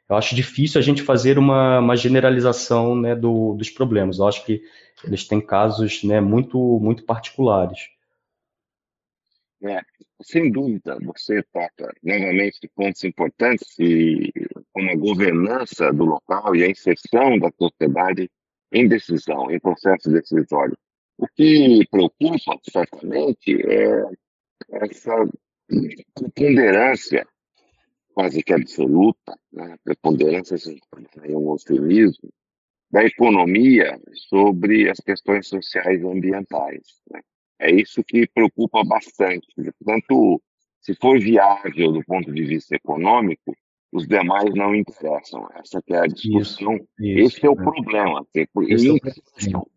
eu 0.08 0.16
acho 0.16 0.34
difícil 0.34 0.78
a 0.78 0.82
gente 0.82 1.02
fazer 1.02 1.38
uma, 1.38 1.78
uma 1.78 1.96
generalização, 1.96 2.94
né, 2.94 3.16
do, 3.16 3.54
dos 3.54 3.70
problemas. 3.70 4.18
Eu 4.18 4.28
acho 4.28 4.44
que 4.44 4.60
eles 5.02 5.26
têm 5.26 5.40
casos, 5.40 6.04
né, 6.04 6.20
muito, 6.20 6.58
muito 6.80 7.04
particulares. 7.04 7.88
É, 9.64 9.80
sem 10.22 10.50
dúvida, 10.50 10.98
você 11.02 11.42
toca 11.52 11.94
novamente 12.02 12.68
pontos 12.74 13.04
importantes 13.04 13.78
e 13.78 14.32
como 14.72 14.90
a 14.90 14.96
governança 14.96 15.92
do 15.92 16.04
local 16.04 16.56
e 16.56 16.64
a 16.64 16.68
inserção 16.68 17.38
da 17.38 17.50
sociedade 17.56 18.28
em 18.72 18.88
decisão, 18.88 19.50
em 19.50 19.60
processo 19.60 20.10
decisório. 20.10 20.76
O 21.16 21.28
que 21.28 21.86
preocupa, 21.90 22.58
certamente, 22.68 23.54
é 23.62 24.04
essa 24.72 25.14
preponderância 26.14 27.26
quase 28.12 28.42
que 28.42 28.52
absoluta, 28.52 29.38
né? 29.52 29.76
preponderância, 29.84 30.56
é 31.22 31.36
um 31.36 31.52
eufemismo, 31.52 32.30
da 32.90 33.04
economia 33.04 33.98
sobre 34.28 34.90
as 34.90 34.98
questões 34.98 35.48
sociais 35.48 36.02
e 36.02 36.06
ambientais. 36.06 37.00
Né? 37.10 37.20
É 37.62 37.70
isso 37.70 38.02
que 38.02 38.26
preocupa 38.26 38.82
bastante. 38.82 39.46
Portanto, 39.54 40.42
se 40.80 40.96
for 40.96 41.18
viável 41.20 41.92
do 41.92 42.04
ponto 42.04 42.32
de 42.32 42.42
vista 42.44 42.74
econômico, 42.74 43.56
os 43.92 44.06
demais 44.08 44.52
não 44.54 44.74
interessam. 44.74 45.48
Essa 45.54 45.80
é 45.88 45.98
a 45.98 46.06
discussão. 46.06 46.74
Isso, 46.74 46.88
isso, 47.00 47.36
Esse 47.36 47.46
é 47.46 47.50
o 47.50 47.54
né? 47.54 47.62
problema. 47.62 48.26
Esse 48.34 48.40
é 48.40 48.42
o 48.42 48.48
problema. 48.52 49.00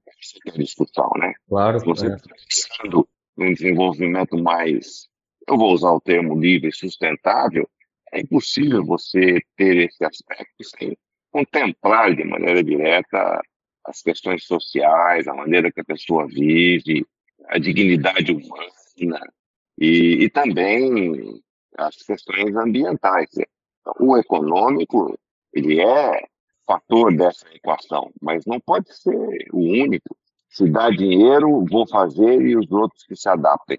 Essa 0.07 0.39
é 0.47 0.51
a 0.51 0.57
discussão, 0.57 1.11
né? 1.19 1.33
Claro. 1.47 1.79
Se 1.79 1.85
você 1.85 2.07
está 2.07 2.33
é. 2.33 2.37
pensando 2.37 3.07
num 3.37 3.53
desenvolvimento 3.53 4.35
mais, 4.35 5.07
eu 5.47 5.55
vou 5.55 5.71
usar 5.71 5.91
o 5.91 6.01
termo 6.01 6.39
livre 6.39 6.69
e 6.69 6.75
sustentável, 6.75 7.69
é 8.11 8.21
impossível 8.21 8.83
você 8.83 9.39
ter 9.55 9.77
esse 9.77 10.03
aspecto 10.03 10.63
sem 10.63 10.97
contemplar 11.29 12.15
de 12.15 12.23
maneira 12.23 12.63
direta 12.63 13.41
as 13.83 14.01
questões 14.01 14.45
sociais, 14.45 15.27
a 15.27 15.35
maneira 15.35 15.71
que 15.71 15.81
a 15.81 15.85
pessoa 15.85 16.25
vive, 16.25 17.05
a 17.49 17.57
dignidade 17.57 18.31
humana 18.31 19.31
e, 19.77 20.23
e 20.23 20.29
também 20.29 21.41
as 21.77 21.95
questões 21.97 22.55
ambientais. 22.55 23.29
O 23.99 24.17
econômico, 24.17 25.17
ele 25.53 25.79
é 25.79 26.23
fator 26.65 27.15
dessa 27.15 27.47
equação, 27.53 28.11
mas 28.21 28.45
não 28.45 28.59
pode 28.59 28.93
ser 28.95 29.47
o 29.51 29.59
único. 29.59 30.17
Se 30.49 30.69
dá 30.69 30.89
dinheiro, 30.89 31.65
vou 31.69 31.87
fazer 31.87 32.41
e 32.41 32.55
os 32.55 32.71
outros 32.71 33.03
que 33.03 33.15
se 33.15 33.29
adaptem. 33.29 33.77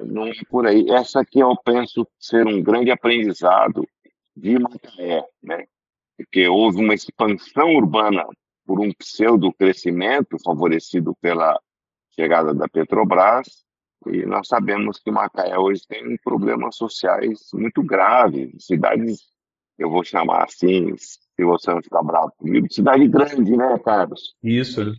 Não 0.00 0.26
é 0.26 0.32
por 0.48 0.66
aí. 0.66 0.88
Essa 0.90 1.20
aqui 1.20 1.40
eu 1.40 1.56
penso 1.64 2.06
ser 2.18 2.46
um 2.46 2.62
grande 2.62 2.90
aprendizado 2.90 3.86
de 4.36 4.58
Macaé, 4.58 5.24
né? 5.42 5.64
Porque 6.16 6.46
houve 6.48 6.78
uma 6.78 6.94
expansão 6.94 7.74
urbana 7.74 8.24
por 8.64 8.80
um 8.80 8.92
pseudo 8.92 9.52
crescimento 9.52 10.36
favorecido 10.44 11.16
pela 11.20 11.58
chegada 12.14 12.54
da 12.54 12.68
Petrobras, 12.68 13.64
e 14.06 14.26
nós 14.26 14.48
sabemos 14.48 14.98
que 14.98 15.10
Macaé 15.10 15.58
hoje 15.58 15.82
tem 15.86 16.16
problemas 16.24 16.76
sociais 16.76 17.48
muito 17.54 17.82
graves, 17.82 18.66
cidades 18.66 19.32
eu 19.78 19.90
vou 19.90 20.04
chamar 20.04 20.44
assim, 20.44 20.96
se 20.96 21.44
você 21.44 21.72
não 21.72 21.82
ficar 21.82 22.02
bravo 22.02 22.32
comigo, 22.36 22.72
cidade 22.72 23.06
grande, 23.08 23.56
né, 23.56 23.78
Carlos? 23.84 24.34
Isso. 24.42 24.92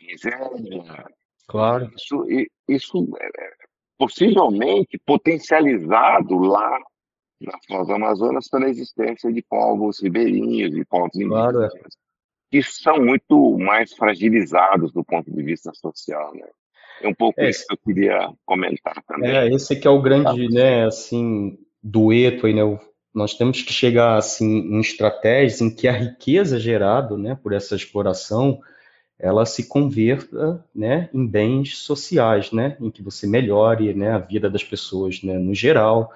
Miséria. 0.00 1.06
Claro. 1.46 1.90
Isso, 1.96 2.24
isso 2.68 3.16
é, 3.20 3.26
é 3.26 3.50
possivelmente 3.98 4.98
potencializado 5.04 6.38
lá 6.38 6.78
nas 7.40 7.90
Amazonas 7.90 8.48
pela 8.48 8.68
existência 8.68 9.32
de 9.32 9.42
povos 9.42 10.00
ribeirinhos 10.02 10.76
e 10.76 10.84
povos 10.84 11.10
claro, 11.12 11.64
indígenas, 11.64 11.94
é. 11.94 12.09
Que 12.50 12.62
são 12.62 12.98
muito 12.98 13.56
mais 13.58 13.92
fragilizados 13.94 14.92
do 14.92 15.04
ponto 15.04 15.30
de 15.30 15.42
vista 15.42 15.72
social, 15.72 16.34
né? 16.34 16.46
É 17.02 17.08
um 17.08 17.14
pouco 17.14 17.40
é, 17.40 17.48
isso 17.48 17.66
que 17.66 17.72
eu 17.72 17.78
queria 17.78 18.30
comentar 18.44 19.02
também. 19.06 19.30
É, 19.30 19.48
esse 19.48 19.76
que 19.76 19.86
é 19.86 19.90
o 19.90 20.02
grande, 20.02 20.48
tá. 20.48 20.54
né, 20.54 20.84
assim, 20.84 21.58
dueto 21.82 22.46
aí, 22.46 22.52
né? 22.52 22.78
Nós 23.14 23.34
temos 23.34 23.62
que 23.62 23.72
chegar, 23.72 24.16
assim, 24.16 24.46
em 24.46 24.80
estratégias 24.80 25.60
em 25.60 25.74
que 25.74 25.88
a 25.88 25.92
riqueza 25.92 26.60
gerada, 26.60 27.16
né, 27.16 27.36
por 27.40 27.52
essa 27.52 27.74
exploração, 27.74 28.60
ela 29.18 29.44
se 29.44 29.66
converta, 29.66 30.64
né, 30.74 31.10
em 31.12 31.26
bens 31.26 31.78
sociais, 31.78 32.52
né, 32.52 32.76
em 32.80 32.90
que 32.90 33.02
você 33.02 33.26
melhore, 33.26 33.92
né, 33.94 34.12
a 34.12 34.18
vida 34.18 34.48
das 34.48 34.62
pessoas, 34.62 35.22
né, 35.22 35.38
no 35.38 35.54
geral, 35.54 36.12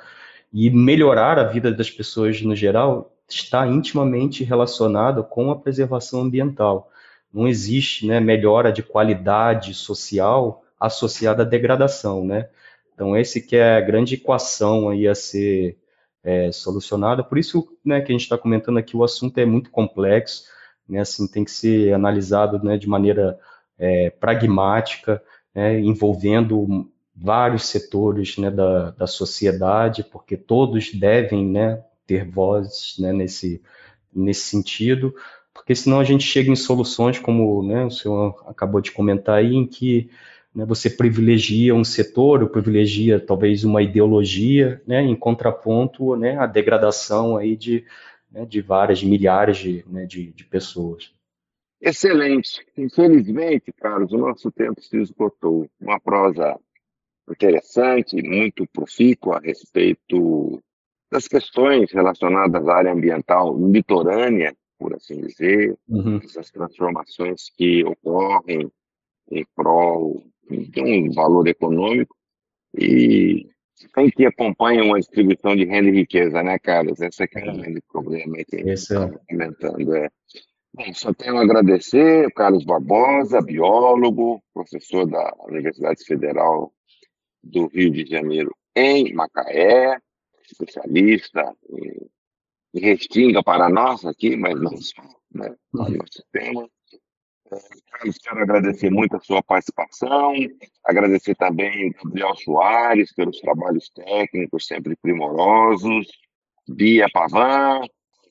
e 0.52 0.70
melhorar 0.70 1.38
a 1.38 1.44
vida 1.44 1.72
das 1.72 1.90
pessoas 1.90 2.40
no 2.42 2.54
geral 2.54 3.13
está 3.36 3.66
intimamente 3.66 4.44
relacionado 4.44 5.24
com 5.24 5.50
a 5.50 5.56
preservação 5.56 6.22
ambiental. 6.22 6.90
Não 7.32 7.48
existe, 7.48 8.06
né, 8.06 8.20
melhora 8.20 8.72
de 8.72 8.82
qualidade 8.82 9.74
social 9.74 10.62
associada 10.78 11.42
à 11.42 11.46
degradação, 11.46 12.24
né? 12.24 12.48
Então, 12.94 13.16
esse 13.16 13.40
que 13.40 13.56
é 13.56 13.76
a 13.76 13.80
grande 13.80 14.14
equação 14.14 14.88
aí 14.88 15.08
a 15.08 15.14
ser 15.14 15.76
é, 16.22 16.50
solucionada. 16.52 17.22
Por 17.24 17.38
isso, 17.38 17.66
né, 17.84 18.00
que 18.00 18.12
a 18.12 18.14
gente 18.14 18.22
está 18.22 18.38
comentando 18.38 18.78
aqui, 18.78 18.96
o 18.96 19.04
assunto 19.04 19.36
é 19.38 19.44
muito 19.44 19.70
complexo, 19.70 20.44
né, 20.88 21.00
assim, 21.00 21.26
tem 21.26 21.44
que 21.44 21.50
ser 21.50 21.92
analisado, 21.92 22.62
né, 22.64 22.78
de 22.78 22.88
maneira 22.88 23.38
é, 23.78 24.10
pragmática, 24.10 25.22
né, 25.54 25.80
envolvendo 25.80 26.88
vários 27.14 27.66
setores, 27.66 28.38
né, 28.38 28.50
da, 28.50 28.90
da 28.92 29.06
sociedade, 29.06 30.04
porque 30.04 30.36
todos 30.36 30.92
devem, 30.92 31.46
né, 31.46 31.82
ter 32.06 32.28
vozes, 32.28 32.98
né, 32.98 33.12
nesse, 33.12 33.62
nesse 34.14 34.48
sentido, 34.48 35.14
porque 35.52 35.74
senão 35.74 36.00
a 36.00 36.04
gente 36.04 36.24
chega 36.24 36.50
em 36.50 36.56
soluções 36.56 37.18
como 37.18 37.62
né, 37.62 37.84
o 37.84 37.90
senhor 37.90 38.44
acabou 38.46 38.80
de 38.80 38.92
comentar 38.92 39.36
aí, 39.36 39.54
em 39.54 39.66
que 39.66 40.10
né, 40.54 40.64
você 40.64 40.90
privilegia 40.90 41.74
um 41.74 41.84
setor, 41.84 42.42
ou 42.42 42.48
privilegia 42.48 43.18
talvez 43.18 43.64
uma 43.64 43.82
ideologia, 43.82 44.82
né, 44.86 45.02
em 45.02 45.16
contraponto 45.16 46.16
né, 46.16 46.36
à 46.36 46.46
degradação 46.46 47.36
aí 47.36 47.56
de, 47.56 47.84
né, 48.30 48.44
de 48.44 48.60
várias, 48.60 49.02
milhares 49.02 49.58
de, 49.58 49.84
né, 49.88 50.06
de, 50.06 50.32
de 50.32 50.44
pessoas. 50.44 51.12
Excelente. 51.80 52.66
Infelizmente, 52.78 53.72
Carlos, 53.72 54.12
o 54.12 54.18
nosso 54.18 54.50
tempo 54.50 54.80
se 54.80 54.96
esgotou. 54.96 55.68
Uma 55.80 56.00
prosa 56.00 56.58
interessante, 57.28 58.22
muito 58.22 58.66
profícua 58.66 59.36
a 59.36 59.40
respeito 59.40 60.62
das 61.10 61.28
questões 61.28 61.92
relacionadas 61.92 62.66
à 62.68 62.74
área 62.74 62.92
ambiental 62.92 63.56
litorânea, 63.56 64.54
por 64.78 64.94
assim 64.94 65.20
dizer, 65.20 65.76
uhum. 65.88 66.18
essas 66.22 66.50
transformações 66.50 67.50
que 67.56 67.84
ocorrem 67.84 68.70
em 69.30 69.46
prol 69.54 70.22
de 70.50 70.82
um 70.82 71.12
valor 71.12 71.46
econômico 71.46 72.14
e 72.76 73.48
quem 73.94 74.10
que 74.10 74.26
acompanha 74.26 74.84
uma 74.84 74.98
distribuição 74.98 75.54
de 75.56 75.64
renda 75.64 75.88
e 75.88 75.92
riqueza, 75.92 76.42
né, 76.42 76.58
Carlos? 76.58 77.00
Esse 77.00 77.24
é, 77.24 77.28
é 77.34 77.50
o 77.50 77.56
grande 77.56 77.80
problema 77.90 78.36
que 78.36 78.56
a 78.56 78.58
gente 78.58 78.72
está 78.72 79.04
é. 79.04 79.18
comentando. 79.28 79.94
É. 79.94 80.10
Bom, 80.72 80.92
só 80.92 81.12
tenho 81.12 81.38
a 81.38 81.42
agradecer, 81.42 82.32
Carlos 82.32 82.64
Barbosa, 82.64 83.40
biólogo, 83.40 84.42
professor 84.52 85.06
da 85.06 85.32
Universidade 85.46 86.04
Federal 86.04 86.72
do 87.42 87.66
Rio 87.66 87.90
de 87.90 88.04
Janeiro 88.06 88.54
em 88.74 89.12
Macaé, 89.12 89.98
especialista 90.54 91.54
em, 91.68 92.10
em 92.74 92.80
Restinga 92.80 93.42
para 93.42 93.68
nós 93.68 94.04
aqui, 94.04 94.36
mas 94.36 94.60
não 94.60 94.76
só, 94.76 95.02
né, 95.32 95.54
no 95.72 95.88
nosso 95.88 96.24
tema. 96.32 96.68
Carlos, 97.90 98.18
quero 98.18 98.40
agradecer 98.40 98.90
muito 98.90 99.16
a 99.16 99.20
sua 99.20 99.42
participação, 99.42 100.32
agradecer 100.84 101.34
também 101.36 101.92
Gabriel 101.92 102.34
Soares 102.36 103.12
pelos 103.12 103.38
trabalhos 103.38 103.88
técnicos 103.90 104.66
sempre 104.66 104.96
primorosos, 104.96 106.06
Bia 106.66 107.06
Pavan, 107.12 107.82